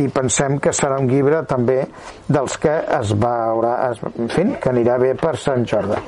[0.00, 1.80] i pensem que serà un llibre també
[2.28, 5.98] dels que es veurà, es, en fi, que anirà bé per Sant Jordi.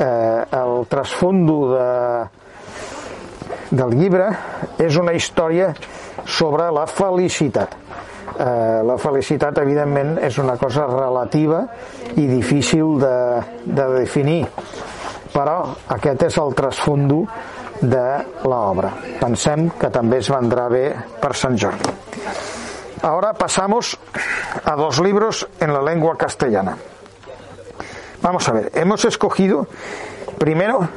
[0.00, 1.88] Eh, el trasfondo de,
[3.82, 4.30] del llibre
[4.80, 5.74] és una història
[6.26, 7.76] sobre la felicitat.
[8.40, 11.58] Eh, la felicitat, evidentment, és una cosa relativa
[12.16, 13.16] i difícil de,
[13.68, 14.46] de definir,
[15.34, 15.58] però
[15.92, 17.18] aquest és el trasfondo
[17.82, 18.06] de
[18.48, 18.94] l'obra.
[19.20, 20.86] Pensem que també es vendrà bé
[21.20, 21.92] per Sant Jordi.
[23.02, 23.98] Ahora pasamos
[24.64, 26.78] a dos libros en la lengua castellana.
[28.22, 29.66] Vamos a ver, hemos escogido
[30.38, 30.88] primero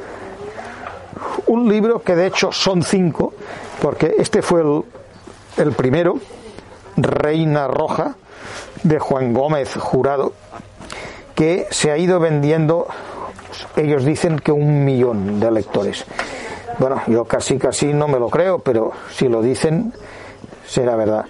[1.46, 3.34] un libro que de hecho son cinco,
[3.82, 4.82] porque este fue el,
[5.58, 6.16] el primero,
[6.96, 8.16] Reina Roja,
[8.82, 10.32] de Juan Gómez Jurado,
[11.34, 12.86] que se ha ido vendiendo,
[13.76, 16.04] ellos dicen que un millón de lectores.
[16.78, 19.92] Bueno, yo casi casi no me lo creo, pero si lo dicen,
[20.66, 21.24] será verdad.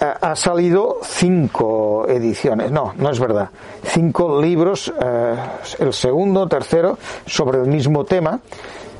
[0.00, 3.50] Ha salido cinco ediciones, no, no es verdad,
[3.82, 5.34] cinco libros, eh,
[5.80, 8.38] el segundo, tercero, sobre el mismo tema,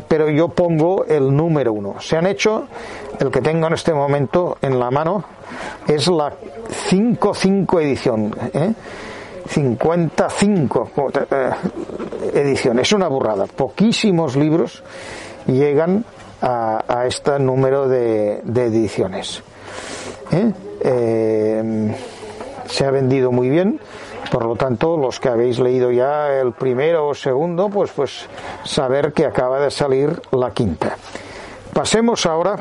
[0.08, 2.00] pero yo pongo el número uno.
[2.00, 2.66] Se han hecho,
[3.20, 5.24] el que tengo en este momento en la mano,
[5.86, 6.32] es la
[6.90, 8.34] 5-5 edición.
[8.52, 8.72] ¿eh?
[9.48, 10.90] 55
[11.30, 11.50] eh,
[12.34, 12.88] ediciones.
[12.88, 13.46] Es una burrada.
[13.46, 14.82] Poquísimos libros
[15.46, 16.04] llegan
[16.42, 19.42] a, a este número de, de ediciones.
[20.30, 20.52] ¿Eh?
[20.82, 21.94] Eh,
[22.66, 23.80] se ha vendido muy bien.
[24.30, 28.28] Por lo tanto, los que habéis leído ya el primero o segundo, pues, pues
[28.64, 30.96] saber que acaba de salir la quinta.
[31.72, 32.58] Pasemos ahora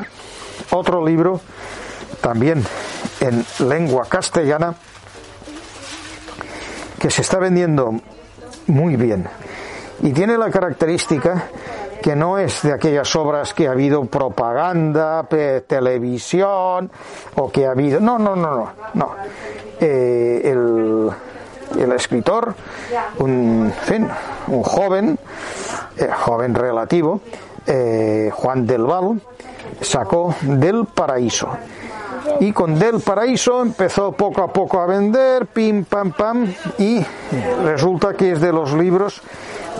[0.70, 1.40] otro libro,
[2.20, 2.64] también
[3.20, 4.74] en lengua castellana,
[6.98, 7.94] que se está vendiendo
[8.66, 9.28] muy bien.
[10.02, 11.48] Y tiene la característica
[12.02, 15.26] que no es de aquellas obras que ha habido propaganda,
[15.66, 16.90] televisión,
[17.34, 18.00] o que ha habido...
[18.00, 18.72] No, no, no, no.
[18.94, 19.10] no.
[19.80, 21.10] Eh, el,
[21.76, 22.54] el escritor,
[23.18, 24.08] un, fin,
[24.48, 25.18] un joven,
[25.96, 27.20] eh, joven relativo,
[27.66, 29.20] eh, Juan del Val,
[29.80, 31.48] sacó Del Paraíso.
[32.40, 37.04] Y con Del Paraíso empezó poco a poco a vender, pim, pam, pam, y
[37.64, 39.22] resulta que es de los libros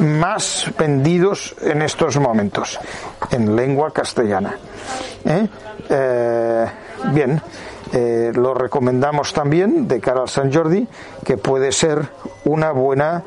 [0.00, 2.78] más vendidos en estos momentos,
[3.30, 4.56] en lengua castellana.
[5.24, 5.48] ¿Eh?
[7.12, 7.40] Bien,
[7.92, 10.86] eh, lo recomendamos también de cara al San Jordi,
[11.24, 12.08] que puede ser
[12.44, 13.22] una buena,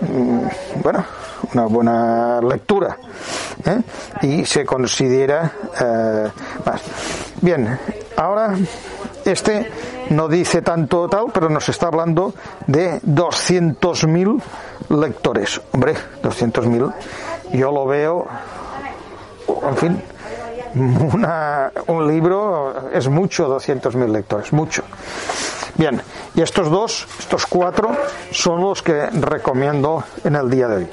[0.00, 1.04] mm, bueno,
[1.52, 2.96] una buena lectura
[3.64, 3.80] ¿eh?
[4.22, 6.28] y se considera eh,
[6.64, 6.82] más.
[7.40, 7.78] Bien,
[8.16, 8.54] ahora
[9.24, 9.70] este
[10.10, 12.34] no dice tanto tal, pero nos está hablando
[12.66, 14.42] de 200.000
[14.88, 15.60] lectores.
[15.72, 16.94] Hombre, 200.000,
[17.52, 18.26] yo lo veo,
[19.68, 20.02] en fin,
[20.76, 24.82] una, un libro es mucho, 200.000 lectores, mucho.
[25.76, 26.00] Bien,
[26.34, 27.90] y estos dos, estos cuatro,
[28.30, 30.88] son los que recomiendo en el día de hoy.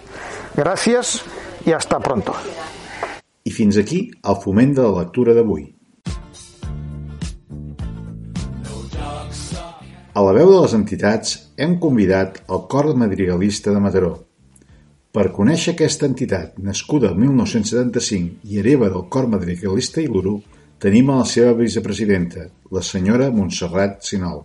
[0.53, 1.23] Gràcies
[1.65, 2.35] i hasta pronto.
[3.43, 5.63] I fins aquí el foment de la lectura d'avui.
[10.13, 14.13] A la veu de les entitats hem convidat el Cor Madrigalista de Mataró.
[15.13, 20.39] Per conèixer aquesta entitat, nascuda el 1975 i hereva del Cor Madrigalista i l'Uru,
[20.81, 24.41] tenim a la seva vicepresidenta, la senyora Montserrat Sinol.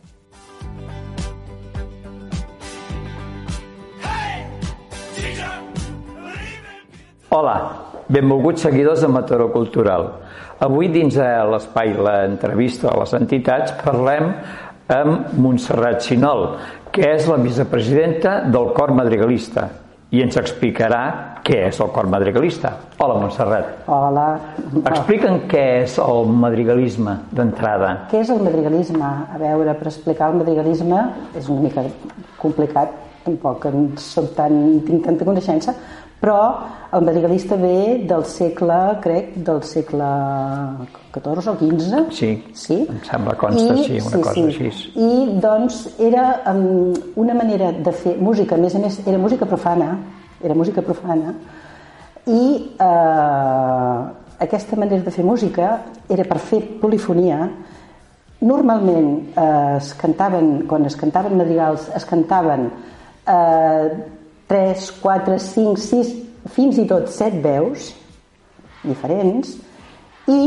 [7.32, 7.56] Hola,
[8.12, 10.10] benvolguts seguidors de Mataró Cultural.
[10.68, 14.34] Avui dins de l'espai l'entrevista a les entitats parlem
[15.00, 16.50] amb Montserrat Sinol,
[16.92, 19.70] que és la vicepresidenta del Cor Madrigalista
[20.08, 21.02] i ens explicarà
[21.44, 22.70] què és el Cor Madrigalista.
[22.96, 23.88] Hola, Montserrat.
[23.92, 24.26] Hola.
[24.80, 27.90] Explica'm què és el madrigalisme d'entrada.
[28.12, 29.04] Què és el madrigalisme?
[29.04, 31.02] A veure, per explicar el madrigalisme
[31.36, 31.84] és una mica
[32.40, 35.76] complicat, tampoc en soc tan, tinc tanta coneixença,
[36.18, 36.38] però
[36.92, 40.08] el madrigalista ve del segle, crec, del segle
[41.14, 42.02] XIV o XV.
[42.10, 42.78] Sí, sí?
[42.88, 44.44] em sembla consta, I, sí, una sí, cosa sí.
[44.48, 44.92] així.
[44.98, 49.46] I doncs era um, una manera de fer música, a més a més era música
[49.46, 49.92] profana,
[50.42, 51.36] era música profana,
[52.28, 52.42] i
[52.76, 54.00] eh,
[54.44, 55.70] aquesta manera de fer música
[56.12, 57.46] era per fer polifonia,
[58.40, 64.17] normalment eh, es cantaven, quan es cantaven madrigals, es cantaven eh,
[64.48, 66.12] 3, 4, 5, 6,
[66.54, 67.90] fins i tot 7 veus
[68.82, 69.56] diferents
[70.28, 70.40] i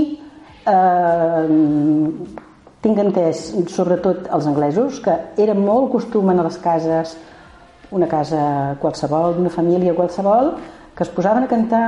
[0.71, 1.49] eh,
[2.81, 7.15] tinc entès, sobretot els anglesos, que era molt costum a les cases,
[7.91, 10.55] una casa qualsevol, una família qualsevol,
[10.95, 11.85] que es posaven a cantar,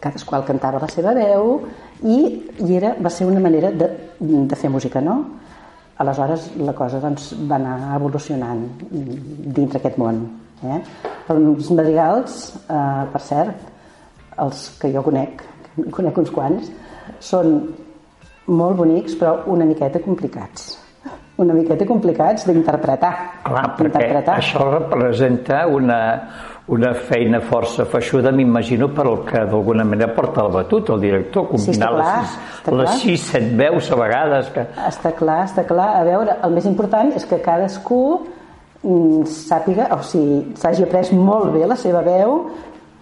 [0.00, 1.60] cadasqual cantava la seva veu,
[2.02, 2.18] i,
[2.64, 5.20] i era, va ser una manera de, de fer música, no?
[5.98, 10.20] Aleshores la cosa doncs, va anar evolucionant dintre aquest món.
[10.64, 10.80] Eh?
[11.34, 13.70] Els madrigals, eh, per cert,
[14.38, 15.44] els que jo conec,
[15.94, 16.72] conec uns quants,
[17.20, 17.56] són
[18.48, 20.76] molt bonics però una miqueta complicats
[21.38, 23.12] una miqueta complicats d'interpretar.
[23.46, 25.98] Clar, perquè això representa una,
[26.74, 31.46] una feina força feixuda, m'imagino, per al que d'alguna manera porta la batuta, el director,
[31.52, 32.16] combinar sí, clar,
[32.72, 34.50] les, sis, les 6-7 veus a vegades.
[34.56, 34.66] Que...
[34.88, 35.92] Està clar, està clar.
[36.00, 38.02] A veure, el més important és que cadascú
[39.26, 42.44] sàpiga, o sigui, s'hagi après molt bé la seva veu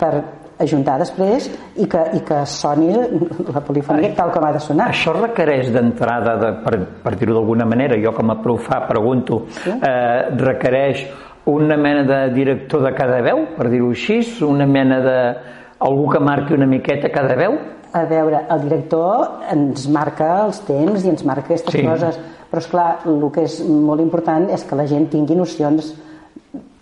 [0.00, 0.12] per
[0.58, 2.88] ajuntar després i que, i que soni
[3.52, 4.88] la polifonia tal com ha de sonar.
[4.94, 9.74] Això requereix d'entrada, de, per, per dir-ho d'alguna manera, jo com a profà pregunto, sí?
[9.76, 11.04] eh, requereix
[11.52, 15.18] una mena de director de cada veu, per dir-ho així, una mena de...
[15.78, 17.58] algú que marqui una miqueta cada veu?
[17.96, 21.84] A veure, el director ens marca els temps i ens marca aquestes sí.
[21.86, 22.18] coses,
[22.50, 25.94] però és clar, el que és molt important és que la gent tingui nocions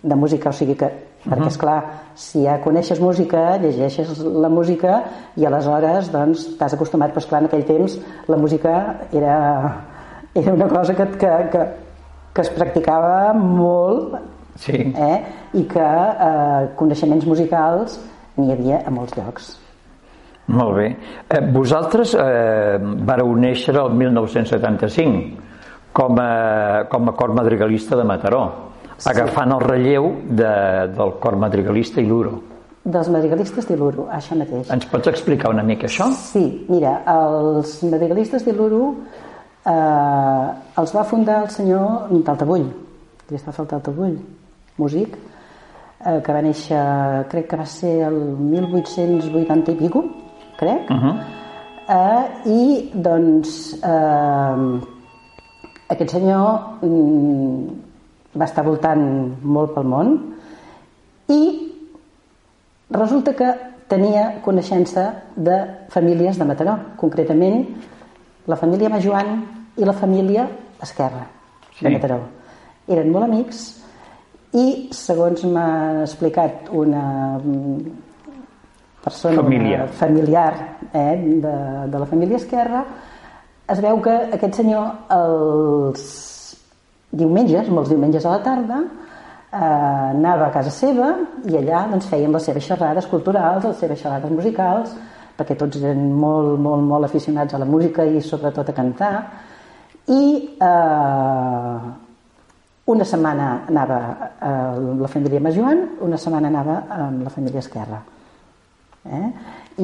[0.05, 0.91] de música, o sigui que
[1.25, 1.47] perquè uh -huh.
[1.47, 5.03] és clar, si ja coneixes música, llegeixes la música
[5.35, 9.75] i aleshores doncs t'has acostumat, però clar, en aquell temps la música era,
[10.35, 11.65] era una cosa que, que, que,
[12.33, 14.15] que es practicava molt
[14.55, 14.93] sí.
[14.95, 15.23] eh?
[15.53, 17.99] i que eh, coneixements musicals
[18.37, 19.64] n'hi havia a molts llocs.
[20.53, 20.87] Molt bé.
[21.27, 25.45] Eh, vosaltres eh, vareu néixer el 1975
[25.95, 28.43] com a, com a cor madrigalista de Mataró,
[28.97, 29.09] sí.
[29.09, 30.51] agafant el relleu de,
[30.93, 32.41] del cor madrigalista i l'Uro.
[32.85, 34.67] Dels madrigalistes d'Iluro, això mateix.
[34.69, 36.05] Ens pots explicar una mica això?
[36.19, 38.91] Sí, mira, els madrigalistes d'Iluro
[39.65, 40.49] eh,
[40.81, 42.67] els va fundar el senyor Taltabull,
[43.25, 44.19] Cristòfol Taltabull,
[44.77, 46.83] músic, eh, que va néixer,
[47.31, 48.19] crec que va ser el
[48.51, 50.05] 1880 i pico,
[50.57, 51.15] crec, uh -huh.
[51.89, 54.81] eh, i doncs eh,
[55.89, 57.67] aquest senyor mm,
[58.39, 60.17] va estar voltant molt pel món
[61.29, 61.41] i
[62.89, 63.53] resulta que
[63.87, 65.57] tenia coneixença de
[65.89, 67.65] famílies de Mataró, concretament
[68.47, 69.43] la família Majoan
[69.77, 70.47] i la família
[70.81, 71.27] Esquerra
[71.77, 71.85] sí.
[71.85, 72.19] de Mataró.
[72.87, 73.63] Eren molt amics
[74.53, 77.39] i segons m'ha explicat una
[79.05, 80.53] persona familiar, familiar
[80.91, 81.15] eh,
[81.45, 81.55] de,
[81.93, 82.83] de la família Esquerra
[83.69, 86.05] es veu que aquest senyor els
[87.15, 91.11] diumenges, molts diumenges a la tarda eh, anava a casa seva
[91.45, 94.95] i allà doncs, feien les seves xerrades culturals, les seves xerrades musicals
[95.35, 99.13] perquè tots eren molt, molt, molt aficionats a la música i sobretot a cantar
[100.09, 100.23] i
[100.57, 101.77] eh,
[102.85, 104.01] una setmana anava
[104.45, 108.03] amb la família Majoan, una setmana anava amb la família Esquerra.
[109.05, 109.27] Eh?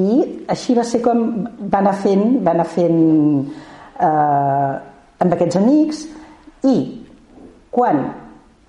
[0.01, 0.17] I
[0.49, 2.99] així va ser com va anar fent, va anar fent
[3.99, 4.73] eh,
[5.21, 6.05] amb aquests amics
[6.67, 6.75] i
[7.71, 8.01] quan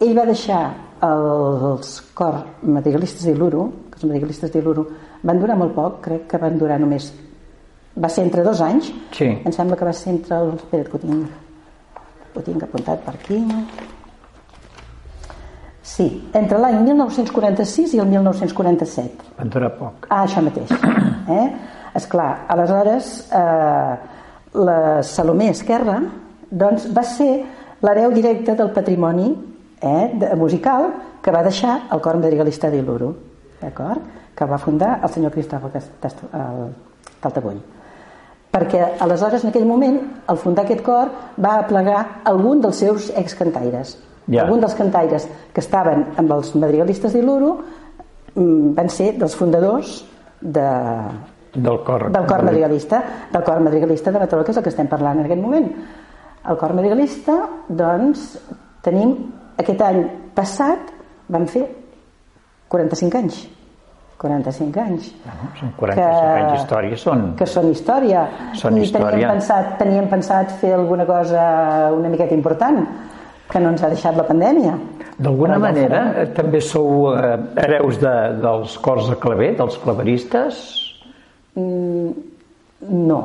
[0.02, 0.62] ell va deixar
[1.02, 4.86] els cor madrigalistes d'Iluro, que els madrigalistes d'Iluro
[5.22, 7.10] van durar molt poc, crec que van durar només
[7.98, 9.28] va ser entre dos anys sí.
[9.28, 10.54] em sembla que va ser entre el...
[10.56, 13.40] espera't que ho tinc, ho tinc apuntat per aquí
[15.82, 16.06] Sí,
[16.38, 19.32] entre l'any 1946 i el 1947.
[19.42, 20.06] En dura poc.
[20.08, 20.70] Ah, això mateix.
[21.22, 21.44] Eh?
[21.94, 23.92] Esclar, aleshores eh,
[24.58, 26.00] la Salomé Esquerra
[26.50, 27.28] doncs, va ser
[27.87, 30.88] l'hereu directe del patrimoni eh, de, musical
[31.22, 33.12] que va deixar el cor madrigalista d'Iluro,
[33.60, 34.02] d'acord?
[34.35, 35.70] Que va fundar el senyor Cristòfol
[37.22, 37.62] Taltabull.
[38.52, 43.94] Perquè aleshores, en aquell moment, al fundar aquest cor, va aplegar algun dels seus excantaires
[44.29, 44.44] ja.
[44.44, 47.52] Alguns dels cantaires que estaven amb els madrigalistes d'Iluro
[48.35, 50.00] mm, van ser dels fundadors
[50.40, 50.68] de,
[51.54, 53.02] del cor, del cor madrigalista,
[53.33, 55.68] del cor madrigalista de Mataró, que és el que estem parlant en aquest moment.
[56.48, 58.33] El cor madrigalista, doncs,
[58.83, 59.14] tenim
[59.60, 60.04] aquest any
[60.35, 60.94] passat,
[61.31, 61.66] vam fer
[62.73, 63.42] 45 anys.
[64.23, 65.08] 45 anys.
[65.25, 67.25] Bueno, són 45 anys d'història, són...
[67.38, 68.27] Que són història.
[68.58, 69.10] Són I història.
[69.10, 71.42] Teníem pensat, teníem pensat fer alguna cosa
[71.96, 72.85] una miqueta important,
[73.53, 74.75] que no ens ha deixat la pandèmia.
[75.23, 76.23] D'alguna manera, farem.
[76.25, 80.63] eh, també sou eh, hereus de, dels cors de claver, dels claveristes?
[81.55, 83.19] No,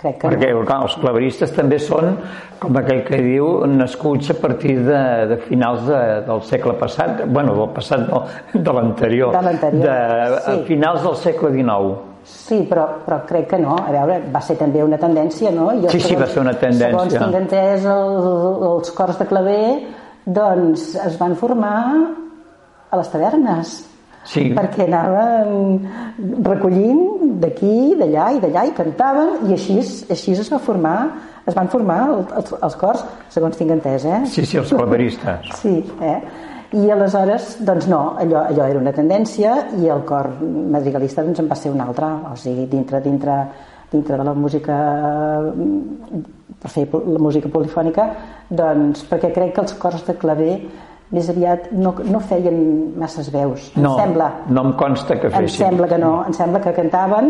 [0.00, 0.64] crec que Perquè no.
[0.66, 2.16] clar, els claveristes també són,
[2.60, 7.54] com aquell que diu, nascuts a partir de, de finals de, del segle passat, bueno,
[7.60, 8.24] del passat no,
[8.54, 9.96] de l'anterior, De l'anterior, de,
[10.40, 10.62] a sí.
[10.72, 11.96] finals del segle XIX.
[12.26, 13.76] Sí, però, però crec que no.
[13.78, 15.68] A veure, va ser també una tendència, no?
[15.78, 16.90] Jo, Sí, sí, va ser una tendència.
[16.90, 18.16] Segons tinc entès, el,
[18.72, 19.66] els cors de claver
[20.26, 21.76] doncs es van formar
[22.90, 23.76] a les tavernes.
[24.26, 24.48] Sí.
[24.56, 25.86] Perquè anaven
[26.42, 29.78] recollint d'aquí, d'allà i d'allà i cantaven i així,
[30.10, 30.98] així es va formar
[31.46, 34.20] es van formar els, els cors, segons tinc entès, eh?
[34.26, 35.52] Sí, sí, els claveristes.
[35.60, 36.16] Sí, eh?
[36.74, 41.50] I aleshores, doncs no, allò, allò era una tendència i el cor madrigalista doncs, en
[41.50, 43.36] va ser un altre, o sigui, dintre, dintre,
[43.92, 44.78] dintre de la música
[46.58, 48.08] per fer la música polifònica,
[48.50, 50.56] doncs perquè crec que els cors de claver
[51.14, 52.56] més aviat no, no feien
[52.98, 54.30] masses veus, em No, sembla.
[54.50, 55.66] no em consta que Em fessin.
[55.68, 57.28] sembla que no, em sembla que cantaven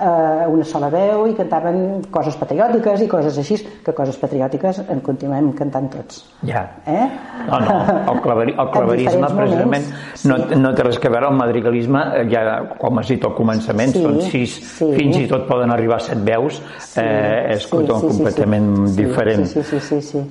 [0.00, 5.00] eh, una sola veu i cantaven coses patriòtiques i coses així, que coses patriòtiques en
[5.00, 6.20] continuem cantant tots.
[6.46, 6.62] Ja.
[6.86, 7.08] Eh?
[7.50, 11.34] No, no, el, claveri, el claverisme precisament moments, no, no té res que veure el
[11.36, 14.92] madrigalisme, eh, ja, com has dit al començament, Sí, són sis, sí.
[14.94, 16.62] fins i tot poden arribar a set veus,
[16.96, 18.96] eh, és Sí, sí, sí, completament sí.
[19.02, 19.46] diferent.
[19.46, 20.26] Sí, sí, sí, sí, sí.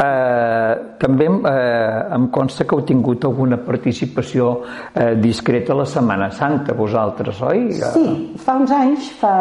[0.00, 4.46] Eh, també eh, em consta que heu tingut alguna participació
[4.94, 7.66] eh, discreta a la Setmana Santa, vosaltres, oi?
[7.76, 8.04] Sí,
[8.40, 9.32] fa uns anys, fa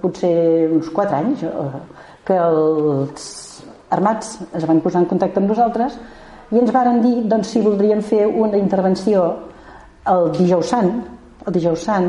[0.00, 1.82] potser uns 4 anys, eh,
[2.24, 3.26] que els
[3.92, 5.98] armats es van posar en contacte amb nosaltres
[6.54, 9.26] i ens varen dir doncs, si voldríem fer una intervenció
[10.08, 10.88] el dijous sant,
[11.44, 12.08] el dijous sant,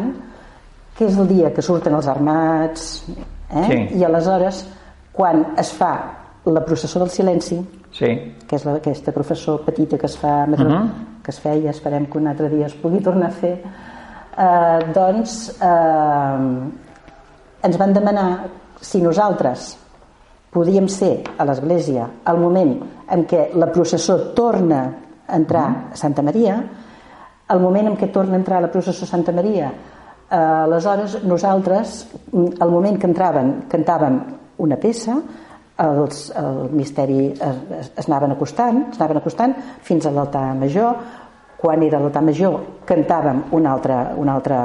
[0.95, 2.88] que és el dia que surten els armats,
[3.51, 3.68] eh?
[3.68, 3.82] Sí.
[3.99, 4.63] i aleshores,
[5.11, 5.91] quan es fa
[6.54, 7.60] la processó del silenci,
[7.91, 8.36] Sí.
[8.48, 11.22] que és la, aquesta professor petita que es fa Madrid, Mhm.
[11.24, 13.64] que es feia, esperem que un altre dia es pugui tornar a fer,
[14.38, 16.70] eh, doncs eh,
[17.64, 18.45] ens van demanar
[18.80, 19.78] si nosaltres
[20.52, 22.78] podíem ser a l'església al moment
[23.10, 24.93] en què la processó torna
[25.28, 26.64] a entrar a Santa Maria,
[27.48, 29.72] al moment en què torna a entrar la processó a Santa Maria,
[30.30, 34.22] eh, aleshores nosaltres, mm, al moment que entraven, cantàvem
[34.58, 35.18] una peça,
[35.78, 39.55] els, el misteri es, es, es anaven acostant, es anaven acostant
[39.86, 40.97] fins a l'altar major,
[41.57, 44.59] quan era l'altar major cantàvem una altra, una altra...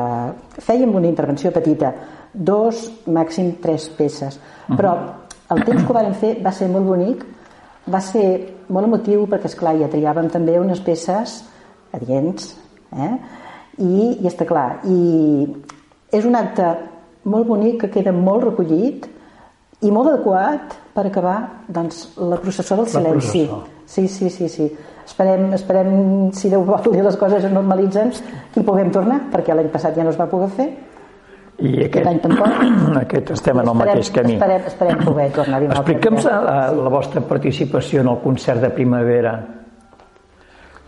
[0.60, 1.92] fèiem una intervenció petita,
[2.32, 4.38] dos, màxim tres peces,
[4.72, 4.94] però
[5.52, 7.24] el temps que ho vàrem fer va ser molt bonic,
[7.92, 8.26] va ser
[8.72, 11.42] molt emotiu perquè, és clar ja triàvem també unes peces
[11.92, 12.54] adients,
[12.96, 13.14] eh?
[13.80, 15.48] I, i està clar, i
[16.12, 16.66] és un acte
[17.24, 19.08] molt bonic que queda molt recollit
[19.82, 21.36] i molt adequat per acabar
[21.68, 23.46] doncs, la processó del silenci.
[23.86, 24.66] Sí, sí, sí, sí.
[25.06, 28.12] Esperem, esperem si Déu vol i les coses es normalitzen,
[28.54, 30.68] que hi puguem tornar, perquè l'any passat ja no es va poder fer.
[31.62, 32.96] I Aquest any aquest, tampoc.
[33.02, 34.36] aquest estem en el Esperem- mateix camí.
[34.38, 36.38] Esperem, esperem poder tornar-hi dia.
[36.46, 39.34] la, la vostra participació en el concert de primavera.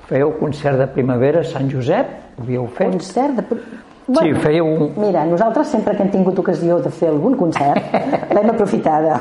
[0.08, 2.10] Fèieu concert de primavera a Sant Josep?
[2.38, 2.90] Ho havíeu fet?
[2.92, 3.60] Concert de...
[4.04, 4.90] Sí, fèieu un...
[5.00, 7.80] Mira, nosaltres sempre que hem tingut ocasió de fer algun concert
[8.36, 9.14] l'hem aprofitada.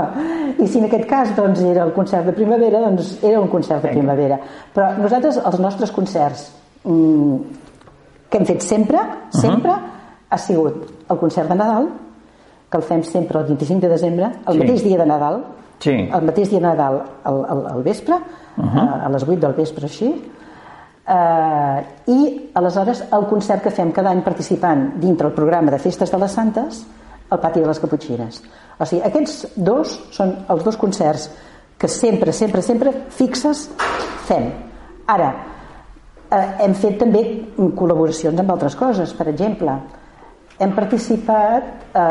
[0.62, 3.82] I si en aquest cas doncs, era el concert de primavera, doncs era un concert
[3.86, 4.40] de primavera.
[4.74, 6.48] Però nosaltres, els nostres concerts
[6.82, 7.36] mm,
[8.30, 8.98] que hem fet sempre,
[9.30, 9.76] sempre,
[10.30, 11.86] ha sigut el concert de Nadal,
[12.70, 14.58] que el fem sempre el 25 de desembre, el Sí.
[14.64, 15.44] mateix dia de Nadal,
[15.78, 15.92] Sí.
[16.10, 18.14] el mateix dia de Nadal al, al, al vespre,
[18.58, 20.10] a, a les 8 del vespre així,
[21.06, 21.78] eh,
[22.12, 26.20] i aleshores el concert que fem cada any participant dintre el programa de Festes de
[26.20, 26.84] les Santes
[27.30, 28.42] al Pati de les Caputxines.
[28.78, 31.28] O sigui, aquests dos són els dos concerts
[31.78, 33.68] que sempre, sempre, sempre fixes
[34.28, 34.48] fem.
[35.10, 35.30] Ara,
[36.30, 37.24] eh, hem fet també
[37.56, 39.12] col·laboracions amb altres coses.
[39.14, 39.76] Per exemple,
[40.58, 42.06] hem participat a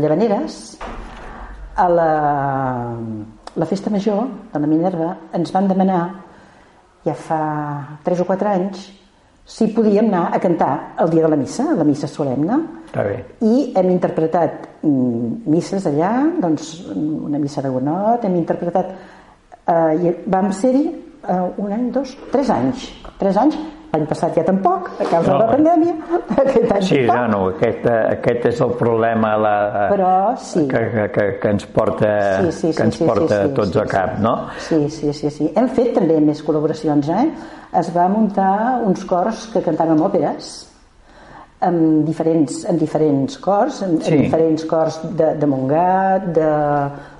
[0.00, 0.78] Llavaneres
[1.78, 2.12] a la,
[3.54, 6.00] la festa major de la Minerva ens van demanar
[7.06, 7.40] ja fa
[8.04, 8.86] 3 o 4 anys
[9.48, 13.22] si podíem anar a cantar el dia de la missa, la missa solemne Està bé.
[13.40, 20.14] i hem interpretat mm, misses allà doncs una missa de Gonot hem interpretat eh, i
[20.26, 23.58] vam ser-hi eh, un any, dos, tres anys tres anys,
[23.92, 25.54] l'any passat ja tampoc a causa No, de la eh.
[25.56, 25.94] pandèmia
[26.44, 27.16] aquest any Sí, tampoc.
[27.16, 29.54] no, no, aquest, eh, aquest és el problema la,
[29.92, 30.66] Però sí.
[30.68, 32.12] que, que, que, que ens porta,
[32.42, 34.34] Sí, sí, sí, que ens sí, porta sí, sí, tots sí, a cap, no?
[34.68, 35.52] Sí, sí, sí, sí.
[35.56, 37.28] Hem fet també més col·laboracions, eh?
[37.80, 40.66] Es va muntar uns cors que cantaven òperes
[41.60, 44.12] amb diferents, amb diferents cors, amb, Sí.
[44.14, 46.50] amb diferents cors de, de Montgat, de,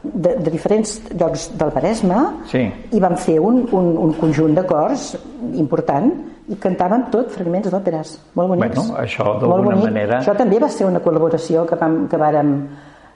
[0.05, 2.63] de, de diferents llocs del Maresme, Sí.
[2.93, 5.17] i vam fer un, un, un conjunt de cors
[5.55, 6.13] important
[6.49, 8.77] i cantàvem tot fragments d'òperes molt bonics.
[8.77, 10.21] Bueno, això d'alguna manera...
[10.23, 12.53] Això també va ser una col·laboració que, vam, que, vàrem,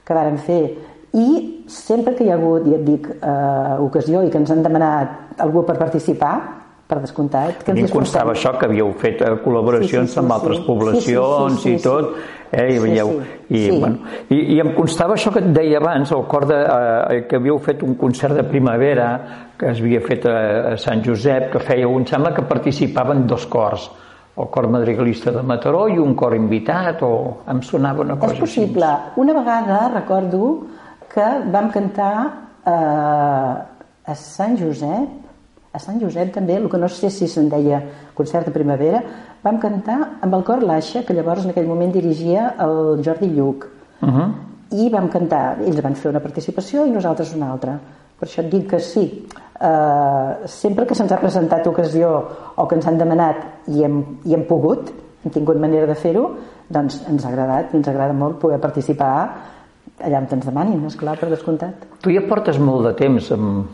[0.05, 0.63] que vàrem fer.
[1.17, 1.29] I
[1.69, 5.41] sempre que hi ha hagut, ja et dic, eh, ocasió i que ens han demanat
[5.45, 6.35] algú per participar,
[6.93, 10.19] per descomptat, que A mi em constava això, que havíeu fet eh, col·laboracions Sí, sí,
[10.19, 10.65] sí, amb altres sí.
[10.67, 12.13] poblacions Sí, sí, sí, i sí, tot,
[12.53, 13.39] eh, i, Sí, veieu, sí.
[13.49, 13.79] i, Sí.
[13.81, 17.41] bueno, i, i em constava això que et deia abans, el cor de, eh, que
[17.41, 19.09] havíeu fet un concert de primavera
[19.59, 20.37] que es havia fet a,
[20.73, 23.89] a Sant Josep, que feia, em sembla que participaven dos cors,
[24.37, 28.41] el cor madrigalista de Mataró i un cor invitat, o em sonava una cosa És
[28.41, 28.89] possible.
[29.17, 30.67] Una vegada recordo
[31.13, 32.15] que vam cantar
[32.67, 33.55] eh,
[34.05, 35.32] a Sant Josep,
[35.73, 37.81] a Sant Josep també, el que no sé si se'n deia
[38.15, 39.01] concert de primavera,
[39.43, 43.67] vam cantar amb el cor Laixa, que llavors en aquell moment dirigia el Jordi Lluc.
[44.03, 44.29] Uh -huh.
[44.73, 47.79] I vam cantar, ells van fer una participació i nosaltres una altra.
[48.19, 49.27] Per això et dic que sí,
[49.61, 54.35] eh, sempre que se'ns ha presentat ocasió o que ens han demanat i hem, i
[54.35, 54.93] hem pogut,
[55.25, 56.31] hem tingut manera de fer-ho,
[56.69, 59.35] doncs ens ha agradat i ens agrada molt poder participar
[60.01, 61.75] allà on ens demanin, esclar, per descomptat.
[62.03, 63.67] Tu ja portes molt de temps amb,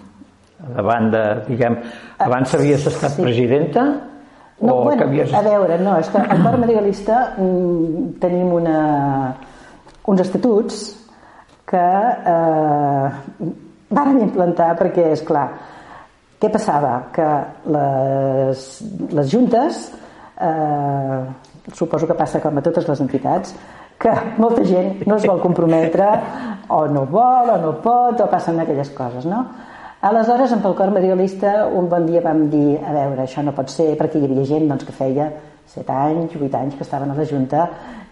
[0.58, 1.78] davant de, diguem,
[2.18, 3.22] abans havies estat sí.
[3.22, 3.84] presidenta?
[4.60, 5.32] No, o bueno, havies...
[5.34, 8.78] a veure, no, és que al Cor Madrigalista mm, tenim una,
[10.10, 10.80] uns estatuts
[11.68, 11.84] que
[12.32, 13.44] eh,
[13.94, 15.46] vàrem implantar perquè, és clar,
[16.38, 16.94] què passava?
[17.14, 17.28] Que
[17.74, 18.66] les,
[19.14, 19.80] les juntes,
[20.42, 21.20] eh,
[21.74, 23.54] suposo que passa com a totes les entitats,
[23.98, 26.06] que molta gent no es vol comprometre
[26.74, 29.42] o no vol o no pot o passen aquelles coses, no?
[30.00, 33.72] Aleshores, amb el cor medialista, un bon dia vam dir, a veure, això no pot
[33.72, 35.24] ser, perquè hi havia gent doncs, que feia
[35.72, 37.64] 7 anys, 8 anys que estaven a la Junta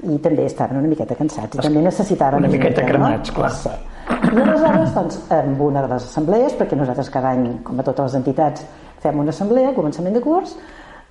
[0.03, 3.37] i també estaven una miqueta cansats i també necessitaven Una miqueta ajuda, cremats, no?
[3.39, 3.53] clar.
[3.55, 3.77] Sí.
[4.11, 8.11] I aleshores, doncs, amb una de les assemblees, perquè nosaltres cada any, com a totes
[8.11, 8.67] les entitats,
[9.07, 10.59] fem una assemblea, començament de curs,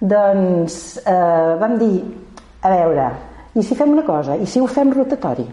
[0.01, 2.03] doncs eh, vam dir,
[2.67, 3.09] a veure,
[3.55, 5.47] i si fem una cosa, i si ho fem rotatori?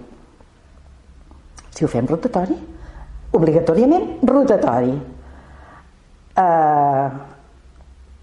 [1.71, 2.59] Si ho fem rotatori?
[3.33, 4.93] Obligatòriament rotatori.
[6.43, 7.09] Eh,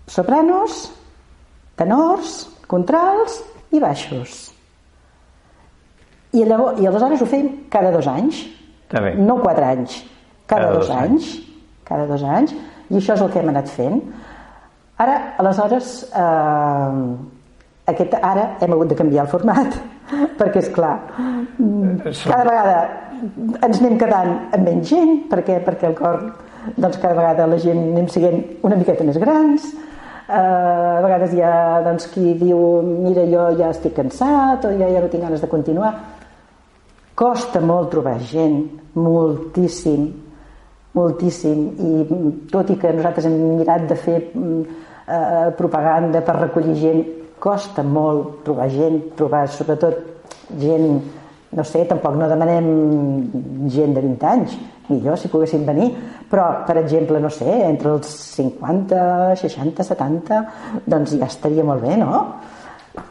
[0.10, 0.86] sopranos,
[1.80, 2.38] tenors,
[2.70, 3.39] contrals
[3.74, 4.38] i baixos.
[6.34, 8.43] I, llavors, I aleshores ho fem cada dos anys.
[8.86, 9.16] Està bé.
[9.18, 10.01] No quatre anys,
[10.45, 11.32] cada, Cada dos, dos anys.
[11.89, 12.53] Cada dos anys.
[12.89, 13.99] I això és el que hem anat fent.
[14.99, 17.03] Ara, aleshores, eh,
[17.89, 19.78] aquest, ara hem hagut de canviar el format,
[20.39, 20.95] perquè, és clar,
[22.26, 22.80] cada vegada
[23.20, 26.24] ens anem quedant amb menys gent, perquè, perquè el cor,
[26.76, 29.68] doncs cada vegada la gent anem siguent una miqueta més grans,
[30.28, 34.90] eh, a vegades hi ha doncs, qui diu mira jo ja estic cansat o ja,
[34.90, 35.94] ja no tinc ganes de continuar.
[37.20, 38.64] Costa molt trobar gent
[38.96, 40.10] moltíssim
[40.94, 41.60] moltíssim.
[41.80, 44.62] I tot i que nosaltres hem mirat de fer mm,
[45.08, 47.04] eh, propaganda per recollir gent
[47.40, 50.00] costa molt trobar gent trobar sobretot
[50.60, 51.00] gent
[51.52, 52.68] no sé, tampoc no demanem
[53.74, 54.58] gent de 20 anys
[54.89, 55.89] millor si poguessin venir
[56.30, 60.43] però per exemple, no sé, entre els 50 60, 70
[60.86, 62.26] doncs ja estaria molt bé, no?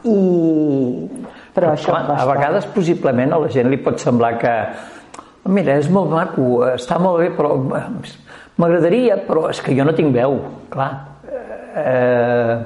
[0.04, 1.08] i
[1.54, 2.28] però això Clar, a costa.
[2.32, 4.54] vegades possiblement a la gent li pot semblar que
[5.48, 7.84] mira, és molt maco, està molt bé, però eh,
[8.60, 10.38] m'agradaria, però és que jo no tinc veu,
[10.70, 10.90] clar.
[11.78, 12.58] Eh,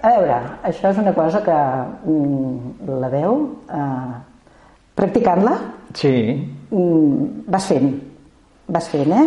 [0.00, 3.34] A veure, això és una cosa que mm, la veu,
[3.68, 4.12] eh,
[4.98, 5.56] practicant-la,
[5.94, 6.14] sí,
[6.70, 7.92] mm, vas fent,
[8.68, 9.26] vas fent, eh?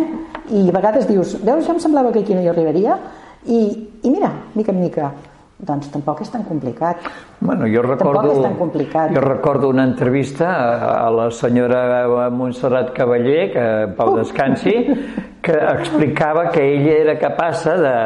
[0.56, 2.98] I a vegades dius, veus, ja em semblava que aquí no hi arribaria,
[3.46, 3.62] i,
[4.02, 5.10] i mira, mica en mica,
[5.56, 7.06] doncs tampoc és tan complicat.
[7.40, 9.14] Bueno, jo recordo, Tampoc és tan complicat.
[9.14, 13.64] Jo recordo una entrevista a, a la senyora Montserrat Cavaller, que
[13.96, 14.74] Pau descansi,
[15.40, 17.96] que explicava que ella era capaç de,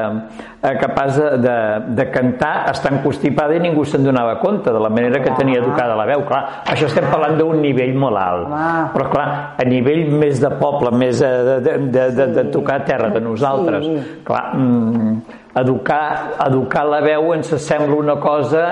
[0.60, 1.54] capaç de, de,
[1.96, 5.94] de cantar estant constipada i ningú se'n donava compte de la manera que tenia educada
[5.96, 6.20] la veu.
[6.28, 8.48] Clar, això estem parlant d'un nivell molt alt.
[8.92, 12.82] Però clar, a nivell més de poble, més eh, de, de, de, de, de tocar
[12.82, 14.00] a terra de nosaltres, Sí.
[14.24, 15.14] clar, mm,
[15.62, 16.02] educar,
[16.46, 18.66] educar la veu ens sembla una cosa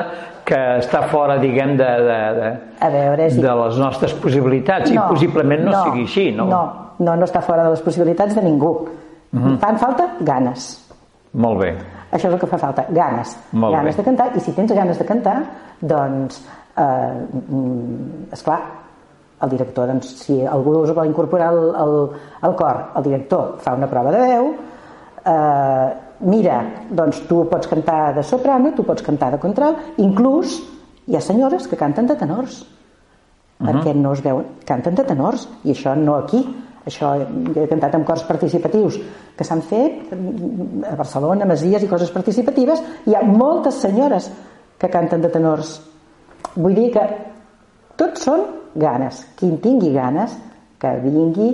[0.45, 3.37] que està fora, diguem, de, de, de, A veure, és...
[3.41, 6.47] de les nostres possibilitats i possiblement no, sigui així, no?
[6.49, 6.61] No,
[6.99, 8.75] no, no està fora de les possibilitats de ningú.
[9.33, 9.59] Mhm.
[9.61, 10.71] Fan falta ganes.
[11.33, 11.71] Molt bé.
[12.11, 13.37] Això és el que fa falta, ganes.
[13.53, 14.03] Molt ganes bé.
[14.03, 15.37] de cantar, i si tens ganes de cantar,
[15.81, 16.41] doncs,
[16.77, 18.61] eh, mm, esclar,
[19.43, 21.95] el director, doncs, si algú us vol incorporar al, al,
[22.41, 24.55] al cor, el director fa una prova de veu,
[25.25, 30.59] eh, mira, doncs tu pots cantar de soprano, tu pots cantar de contral, inclús
[31.07, 33.67] hi ha senyores que canten de tenors, uh -huh.
[33.69, 36.43] perquè no es veuen, canten de tenors, i això no aquí,
[36.91, 38.99] això jo he cantat amb cors participatius
[39.37, 44.31] que s'han fet a Barcelona, Masies i coses participatives, hi ha moltes senyores
[44.79, 45.77] que canten de tenors.
[46.57, 47.05] Vull dir que
[47.99, 48.45] tots són
[48.79, 49.25] ganes.
[49.39, 50.35] Qui en tingui ganes,
[50.79, 51.53] que vingui,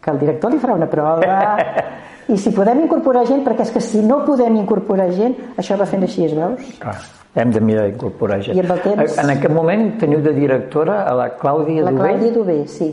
[0.00, 1.44] que el director li farà una prova
[2.32, 5.88] i si podem incorporar gent, perquè és que si no podem incorporar gent, això va
[5.88, 6.74] fent així, es veus?
[6.82, 6.98] Clar
[7.38, 8.56] hem de mirar d'incorporar gent.
[8.56, 9.18] I amb el temps...
[9.22, 11.92] En aquest moment teniu de directora a la Clàudia Dubé?
[11.92, 12.88] La Clàudia Dubé, sí.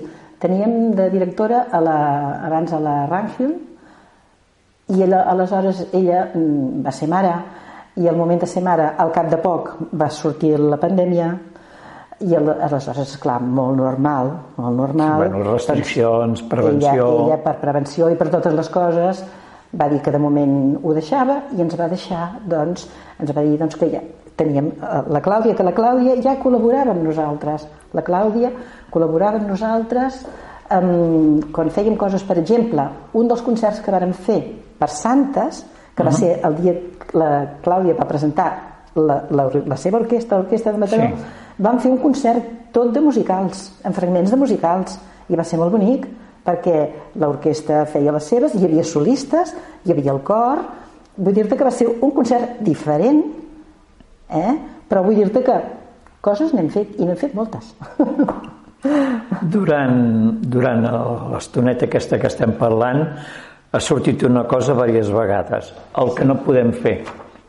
[0.46, 1.98] Teníem de directora a la,
[2.46, 7.32] abans a la Ranfield i ella, aleshores ella mm, va ser mare
[7.98, 11.32] i al moment de ser mare, al cap de poc, va sortir la pandèmia
[12.22, 14.30] i aleshores, clar, molt normal,
[14.60, 15.24] molt normal.
[15.24, 16.94] Bueno, restriccions, doncs, prevenció...
[16.94, 19.24] Ella, ella, per prevenció i per totes les coses,
[19.74, 22.86] va dir que de moment ho deixava i ens va deixar, doncs,
[23.18, 24.04] ens va dir doncs, que ja
[24.36, 27.68] teníem eh, la Clàudia, que la Clàudia ja col·laborava amb nosaltres.
[27.96, 28.52] La Clàudia
[28.92, 30.22] col·laborava amb nosaltres
[30.72, 34.40] um, quan fèiem coses, per exemple, un dels concerts que vàrem fer
[34.80, 35.64] per Santes,
[35.96, 36.20] que va uh -huh.
[36.20, 38.52] ser el dia que la Clàudia va presentar
[38.96, 41.24] la, la, la seva orquestra, l'orquestra de Mataró, sí.
[41.58, 45.72] vam fer un concert tot de musicals, amb fragments de musicals, i va ser molt
[45.72, 46.08] bonic,
[46.46, 49.56] perquè l'orquestra feia les seves, hi havia solistes,
[49.86, 50.60] hi havia el cor,
[51.18, 53.24] vull dir-te que va ser un concert diferent,
[54.30, 54.54] eh?
[54.90, 55.56] però vull dir-te que
[56.26, 57.74] coses n'hem fet, i n'hem fet moltes.
[59.56, 59.96] Durant,
[60.46, 60.84] durant
[61.32, 63.00] l'estoneta aquesta que estem parlant
[63.74, 65.72] ha sortit una cosa diverses vegades.
[65.98, 67.00] El que no podem fer,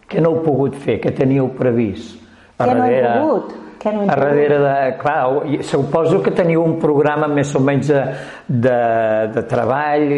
[0.08, 2.16] que no heu pogut fer, que teníeu previst.
[2.56, 3.52] A darrere, no hem pogut?
[3.82, 4.74] Que no hem a darrere de...
[5.02, 5.18] Clar,
[5.68, 8.02] suposo que teniu un programa més o menys de,
[8.48, 8.80] de,
[9.36, 10.08] de treball,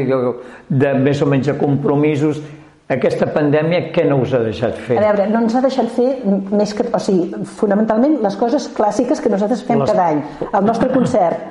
[0.71, 2.39] de més o menys de compromisos
[2.89, 4.97] aquesta pandèmia què no us ha deixat fer?
[4.97, 6.87] A veure, no ens ha deixat fer més que...
[6.89, 9.93] O sigui, fonamentalment les coses clàssiques que nosaltres fem les...
[9.93, 10.23] cada any.
[10.49, 11.43] El nostre concert,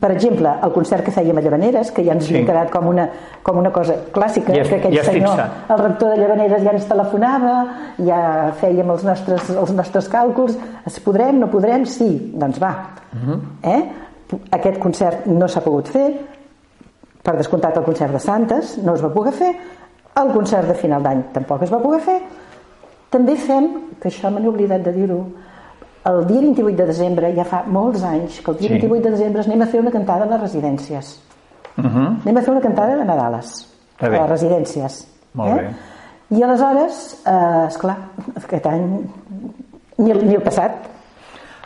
[0.00, 2.32] per exemple, el concert que fèiem a Llavaneres, que ja ens sí.
[2.32, 3.04] havia quedat com una,
[3.44, 5.58] com una cosa clàssica, ja, que aquell ja senyor, fixat.
[5.74, 7.54] el rector de Llavaneres ja ens telefonava,
[8.06, 8.20] ja
[8.62, 10.56] fèiem els nostres, els nostres càlculs,
[10.88, 12.08] es podrem, no podrem, sí,
[12.40, 12.72] doncs va.
[13.10, 13.34] Uh mhm.
[13.34, 13.76] -huh.
[13.76, 13.82] eh?
[14.54, 16.08] Aquest concert no s'ha pogut fer,
[17.22, 19.54] per descomptat el concert de Santes no es va poder fer,
[20.16, 22.18] el concert de final d'any tampoc es va poder fer.
[23.10, 23.68] També fem,
[24.00, 25.20] que això me n'he oblidat de dir-ho,
[26.10, 28.78] el dia 28 de desembre, ja fa molts anys, que el dia sí.
[28.78, 31.16] 28 de desembre anem a fer una cantada a les residències.
[31.76, 32.08] Uh -huh.
[32.24, 33.68] Anem a fer una cantada de Nadales.
[34.00, 35.06] A les residències.
[35.34, 35.54] Molt eh?
[35.62, 36.36] bé.
[36.36, 37.96] I aleshores, eh, esclar,
[38.36, 39.04] aquest any,
[39.98, 40.72] ni el, ni el passat,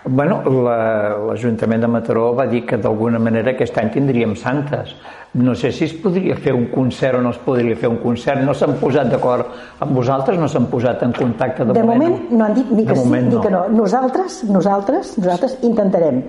[0.05, 4.93] Bueno, l'Ajuntament la, de Mataró va dir que d'alguna manera aquest any tindríem santes
[5.35, 8.43] no sé si es podria fer un concert o no es podria fer un concert,
[8.47, 12.03] no s'han posat d'acord amb vosaltres, no s'han posat en contacte de, de moment.
[12.03, 13.41] moment no han dit ni que sí ni no.
[13.43, 13.65] que no.
[13.75, 16.23] Nosaltres, nosaltres, nosaltres intentarem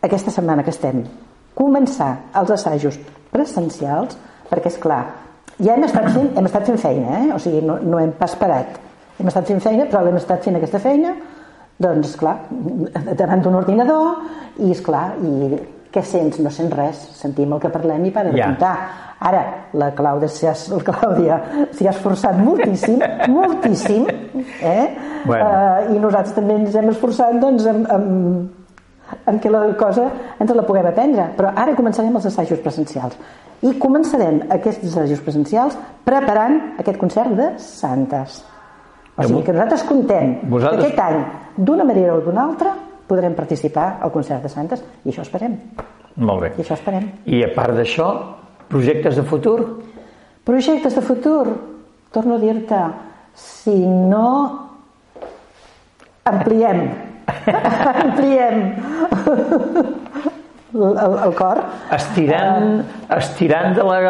[0.00, 1.02] aquesta setmana que estem
[1.58, 2.96] començar els assajos
[3.30, 4.16] presencials
[4.48, 5.02] perquè és clar,
[5.60, 7.34] ja hem estat fent, hem estat fent feina, eh?
[7.34, 8.80] o sigui, no, no hem pas parat.
[9.20, 11.12] Hem estat fent feina, però hem estat fent aquesta feina
[11.80, 12.36] doncs, clar,
[13.16, 14.18] davant d'un ordinador
[14.58, 15.60] i, és clar, i
[15.90, 16.38] què sents?
[16.44, 18.50] No sents res, sentim el que parlem i para de ja.
[18.50, 18.74] comptar.
[19.20, 19.40] Ara,
[19.76, 21.38] la Clàudia s'hi ha, la Clàudia
[21.76, 23.00] s'hi ha esforçat moltíssim,
[23.34, 24.06] moltíssim,
[24.62, 24.86] eh?
[25.26, 25.44] Bueno.
[25.44, 30.06] Uh, I nosaltres també ens hem esforçat doncs, amb, amb, amb que la cosa
[30.40, 31.26] ens la puguem aprendre.
[31.36, 33.18] Però ara començarem els assajos presencials.
[33.60, 35.76] I començarem aquests assajos presencials
[36.06, 38.40] preparant aquest concert de Santes.
[39.20, 40.80] O sigui que nosaltres contem vosaltres...
[40.80, 41.18] que aquest any,
[41.56, 42.72] d'una manera o d'una altra,
[43.10, 45.58] podrem participar al concert de Santes i això esperem.
[46.16, 46.52] Molt bé.
[46.56, 47.10] I això esperem.
[47.26, 48.08] I a part d'això,
[48.70, 49.58] projectes de futur?
[50.46, 51.44] Projectes de futur,
[52.14, 52.80] torno a dir-te,
[53.36, 54.26] si no
[56.30, 56.86] ampliem,
[58.04, 58.62] ampliem
[60.74, 61.62] el, el cor.
[61.96, 64.04] Estirant, uh, estirant de la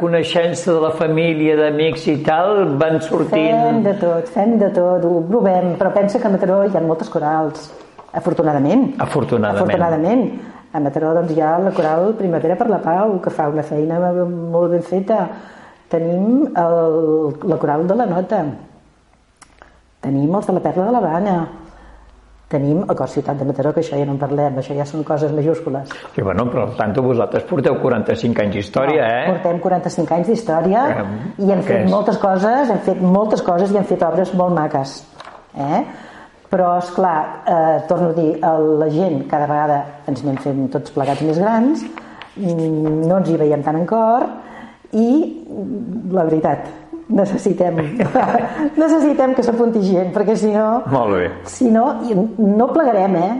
[0.00, 3.54] coneixença de la família, d'amics i tal, van sortint...
[3.54, 6.84] Fem de tot, fem de tot, ho provem, però pensa que a Mataró hi ha
[6.84, 7.72] moltes corals
[8.14, 8.94] Afortunadament.
[8.98, 9.64] Afortunadament.
[9.64, 10.22] Afortunadament.
[10.74, 13.98] A Mataró doncs, hi ha la coral Primavera per la Pau, que fa una feina
[14.26, 15.18] molt ben feta.
[15.90, 16.78] Tenim el,
[17.50, 18.44] la coral de la Nota.
[20.02, 21.36] Tenim els de la Perla de l'Havana.
[22.54, 25.02] Tenim el cor Ciutat de Mataró, que això ja no en parlem, això ja són
[25.06, 25.90] coses majúscules.
[26.14, 29.24] Sí, bueno, però tant vosaltres porteu 45 anys d'història, no, eh?
[29.32, 31.04] Portem 45 anys d'història eh,
[31.42, 31.90] i hem fet és?
[31.90, 34.96] moltes coses, hem fet moltes coses i hem fet obres molt maques.
[35.54, 35.84] Eh?
[36.54, 37.18] però és clar,
[37.50, 38.28] eh, torno a dir
[38.78, 43.38] la gent cada vegada ens anem fent tots plegats més grans mm, no ens hi
[43.40, 44.28] veiem tant en cor
[44.94, 45.08] i
[46.14, 46.70] la veritat
[47.08, 47.80] necessitem,
[48.82, 50.68] necessitem que s'apunti gent, perquè si no...
[50.92, 51.26] Molt bé.
[51.50, 51.90] Si no,
[52.38, 53.32] no plegarem, eh?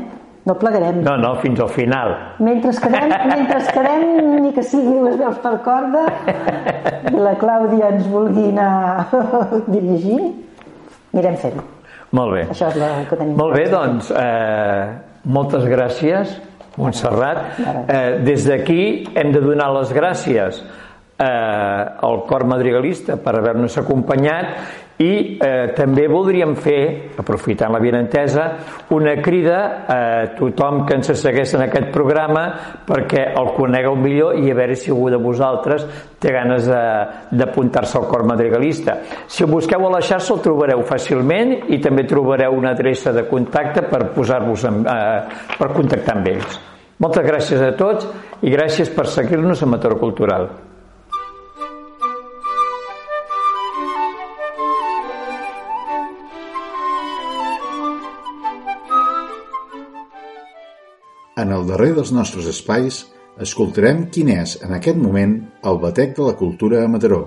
[0.45, 0.99] No plegarem.
[1.01, 2.11] No, no, fins al final.
[2.45, 4.03] Mentre quedem, mentre quedem
[4.45, 6.03] ni que sigui les veus per corda,
[7.09, 9.09] i la Clàudia ens vulgui anar
[9.75, 10.35] dirigint,
[11.15, 11.65] anirem fent-ho.
[12.15, 12.43] Molt bé.
[12.53, 13.39] Això és el que tenim.
[13.41, 16.37] Molt bé, doncs, eh, moltes gràcies,
[16.77, 17.39] Montserrat.
[17.87, 20.59] Eh, des d'aquí hem de donar les gràcies
[21.19, 28.45] eh, al cor madrigalista per haver-nos acompanyat i eh, també voldríem fer, aprofitant la benentesa,
[28.95, 29.59] una crida
[29.91, 29.97] a
[30.39, 32.45] tothom que ens segueix en aquest programa
[32.87, 35.87] perquè el conegueu millor i a veure si algú de vosaltres
[36.23, 39.01] té ganes d'apuntar-se al cor madrigalista.
[39.27, 43.27] Si ho busqueu a la xarxa el trobareu fàcilment i també trobareu una adreça de
[43.27, 45.03] contacte per posar-vos eh,
[45.59, 46.61] per contactar amb ells.
[47.03, 48.07] Moltes gràcies a tots
[48.47, 50.74] i gràcies per seguir-nos a Mataró Cultural.
[61.35, 63.01] En el darrer dels nostres espais
[63.43, 65.33] escoltarem quin és, en aquest moment,
[65.67, 67.25] el batec de la cultura a Mataró.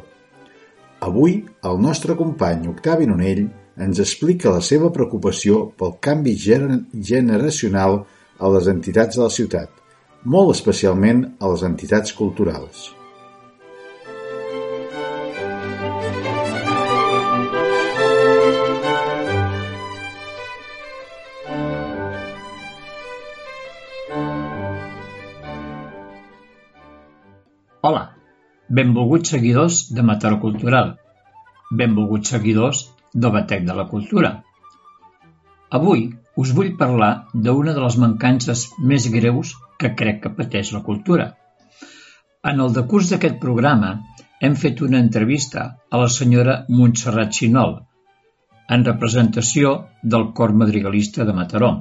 [1.03, 3.43] Avui, el nostre company Octavi Nonell
[3.83, 7.99] ens explica la seva preocupació pel canvi generacional
[8.39, 9.67] a les entitats de la ciutat,
[10.23, 12.87] molt especialment a les entitats culturals.
[28.69, 30.95] Benvolguts seguidors de Mataró Cultural,
[31.71, 34.31] benvolguts seguidors del Batec de la Cultura.
[35.79, 40.83] Avui us vull parlar d'una de les mancances més greus que crec que pateix la
[40.83, 41.31] cultura.
[42.43, 43.93] En el decurs d'aquest programa
[44.41, 47.79] hem fet una entrevista a la senyora Montserrat Xinol,
[48.69, 51.71] en representació del Cor Madrigalista de Mataró,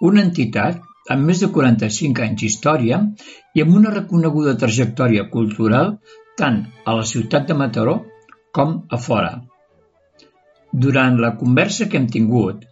[0.00, 0.80] una entitat
[1.10, 2.98] amb més de 45 anys d'història
[3.54, 5.96] i amb una reconeguda trajectòria cultural
[6.38, 7.96] tant a la ciutat de Mataró
[8.58, 9.32] com a fora.
[10.72, 12.62] Durant la conversa que hem tingut,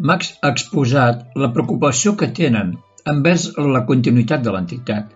[0.00, 2.76] Max ha exposat la preocupació que tenen
[3.12, 5.10] envers la continuïtat de l'entitat.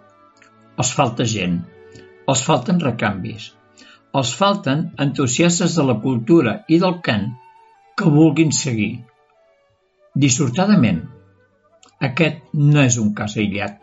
[0.83, 1.61] Els falta gent,
[2.29, 3.53] els falten recanvis,
[4.21, 7.31] els falten entusiastes de la cultura i del cant
[7.97, 8.93] que vulguin seguir.
[10.25, 11.01] Dissortadament,
[12.01, 13.79] aquest no és un cas aïllat.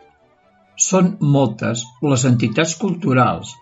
[0.76, 3.54] Són moltes les entitats culturals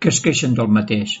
[0.00, 1.18] que es queixen del mateix,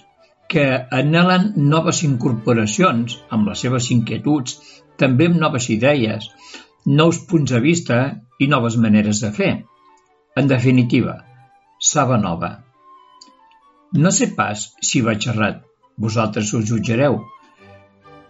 [0.48, 0.64] que
[1.00, 4.56] anhelen noves incorporacions amb les seves inquietuds,
[4.96, 6.28] també amb noves idees,
[6.86, 8.00] nous punts de vista
[8.40, 9.52] i noves maneres de fer.
[10.36, 11.20] En definitiva,
[11.78, 12.50] saba nova.
[13.92, 15.62] No sé pas si vaig errat,
[15.98, 17.20] vosaltres us jutjareu,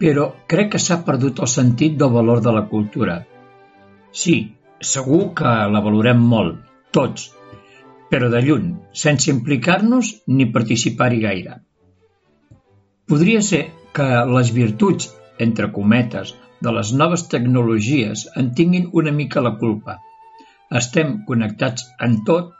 [0.01, 3.21] però crec que s'ha perdut el sentit del valor de la cultura–
[4.11, 4.35] Sí,
[4.83, 6.57] segur que la valorem molt,
[6.91, 7.29] tots,
[8.11, 11.53] però de lluny, sense implicar-nos ni participar-hi gaire.
[13.07, 13.61] Podria ser
[13.95, 15.07] que les virtuts,
[15.45, 19.97] entre cometes, de les noves tecnologies en tinguin una mica la culpa.
[20.81, 22.51] Estem connectats en tot,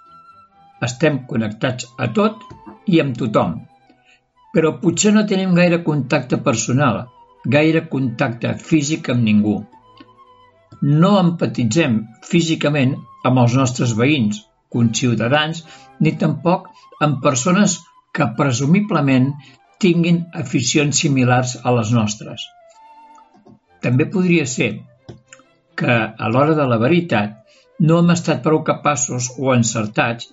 [0.88, 2.48] estem connectats a tot
[2.88, 3.60] i amb tothom,
[4.56, 7.04] però potser no tenim gaire contacte personal,
[7.58, 9.60] gaire contacte físic amb ningú
[10.82, 12.96] no empatitzem físicament
[13.28, 14.42] amb els nostres veïns,
[14.74, 15.64] conciutadans,
[16.00, 16.70] ni tampoc
[17.06, 17.80] amb persones
[18.16, 19.32] que presumiblement
[19.82, 22.48] tinguin aficions similars a les nostres.
[23.82, 24.72] També podria ser
[25.78, 27.38] que, a l'hora de la veritat,
[27.82, 30.30] no hem estat prou capaços o encertats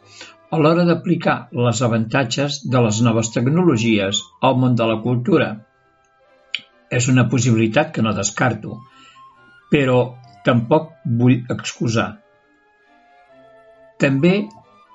[0.53, 5.49] a l'hora d'aplicar les avantatges de les noves tecnologies al món de la cultura.
[6.99, 8.78] És una possibilitat que no descarto,
[9.72, 9.99] però
[10.47, 12.09] tampoc vull excusar.
[13.99, 14.34] També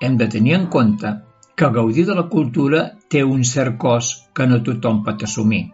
[0.00, 1.12] hem de tenir en compte
[1.56, 5.64] que gaudir de la cultura té un cert cost que no tothom pot assumir.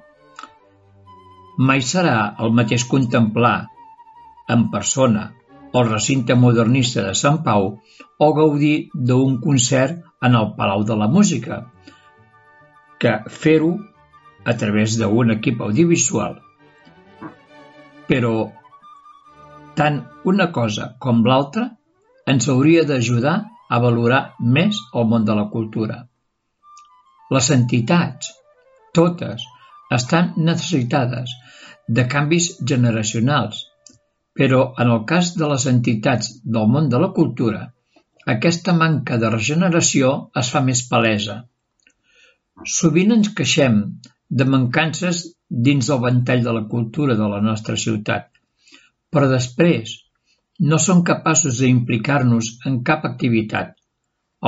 [1.68, 3.56] Mai serà el mateix contemplar
[4.54, 5.30] en persona
[5.72, 7.66] el recinte modernista de Sant Pau
[8.26, 11.60] o gaudir d'un concert en el Palau de la Música,
[13.00, 13.12] que
[13.42, 13.70] fer-ho
[14.44, 16.40] a través d'un equip audiovisual.
[18.10, 18.34] Però
[19.80, 21.62] tant una cosa com l'altra
[22.32, 23.36] ens hauria d'ajudar
[23.74, 24.20] a valorar
[24.56, 25.96] més el món de la cultura.
[27.34, 28.32] Les entitats,
[28.98, 29.46] totes,
[29.96, 31.32] estan necessitades
[31.98, 33.62] de canvis generacionals,
[34.40, 37.62] però en el cas de les entitats del món de la cultura,
[38.34, 40.12] aquesta manca de regeneració
[40.42, 41.38] es fa més palesa.
[42.76, 43.80] Sovint ens queixem
[44.42, 45.24] de mancances
[45.70, 48.28] dins del ventall de la cultura de la nostra ciutat,
[49.10, 49.96] però després
[50.70, 53.74] no som capaços d'implicar-nos en cap activitat.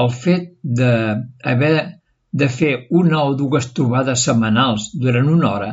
[0.02, 1.76] El fet d'haver
[2.32, 5.70] de fer una o dues trobades setmanals durant una hora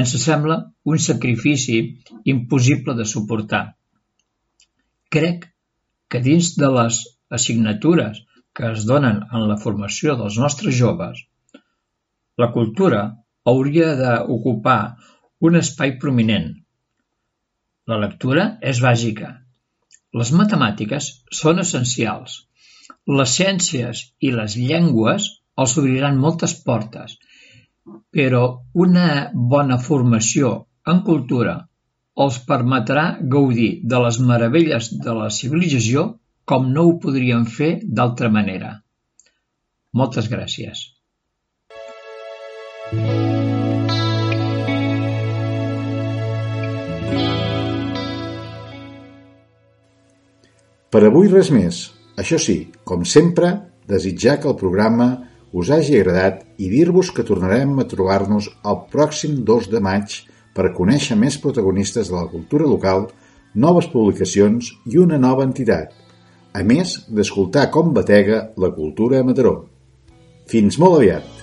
[0.00, 0.58] ens sembla
[0.92, 1.78] un sacrifici
[2.32, 3.62] impossible de suportar.
[5.12, 5.46] Crec
[6.10, 7.00] que dins de les
[7.38, 8.20] assignatures
[8.56, 11.22] que es donen en la formació dels nostres joves,
[12.42, 13.02] la cultura
[13.52, 14.80] hauria d'ocupar
[15.48, 16.52] un espai prominent.
[17.90, 19.28] La lectura és bàsica.
[20.20, 21.10] Les matemàtiques
[21.40, 22.40] són essencials.
[23.18, 25.28] Les ciències i les llengües
[25.62, 27.14] els obriran moltes portes,
[28.16, 28.42] però
[28.86, 29.06] una
[29.54, 30.52] bona formació
[30.92, 31.56] en cultura
[32.24, 33.06] els permetrà
[33.36, 36.06] gaudir de les meravelles de la civilització
[36.52, 38.74] com no ho podrien fer d'altra manera.
[40.02, 40.86] Moltes gràcies.
[50.96, 51.78] Per avui res més.
[52.16, 52.54] Això sí,
[52.88, 53.50] com sempre,
[53.84, 55.08] desitjar que el programa
[55.52, 60.16] us hagi agradat i dir-vos que tornarem a trobar-nos el pròxim 2 de maig
[60.56, 63.10] per conèixer més protagonistes de la cultura local,
[63.52, 65.92] noves publicacions i una nova entitat,
[66.56, 69.58] a més d'escoltar com batega la cultura a Mataró.
[70.48, 71.35] Fins molt aviat!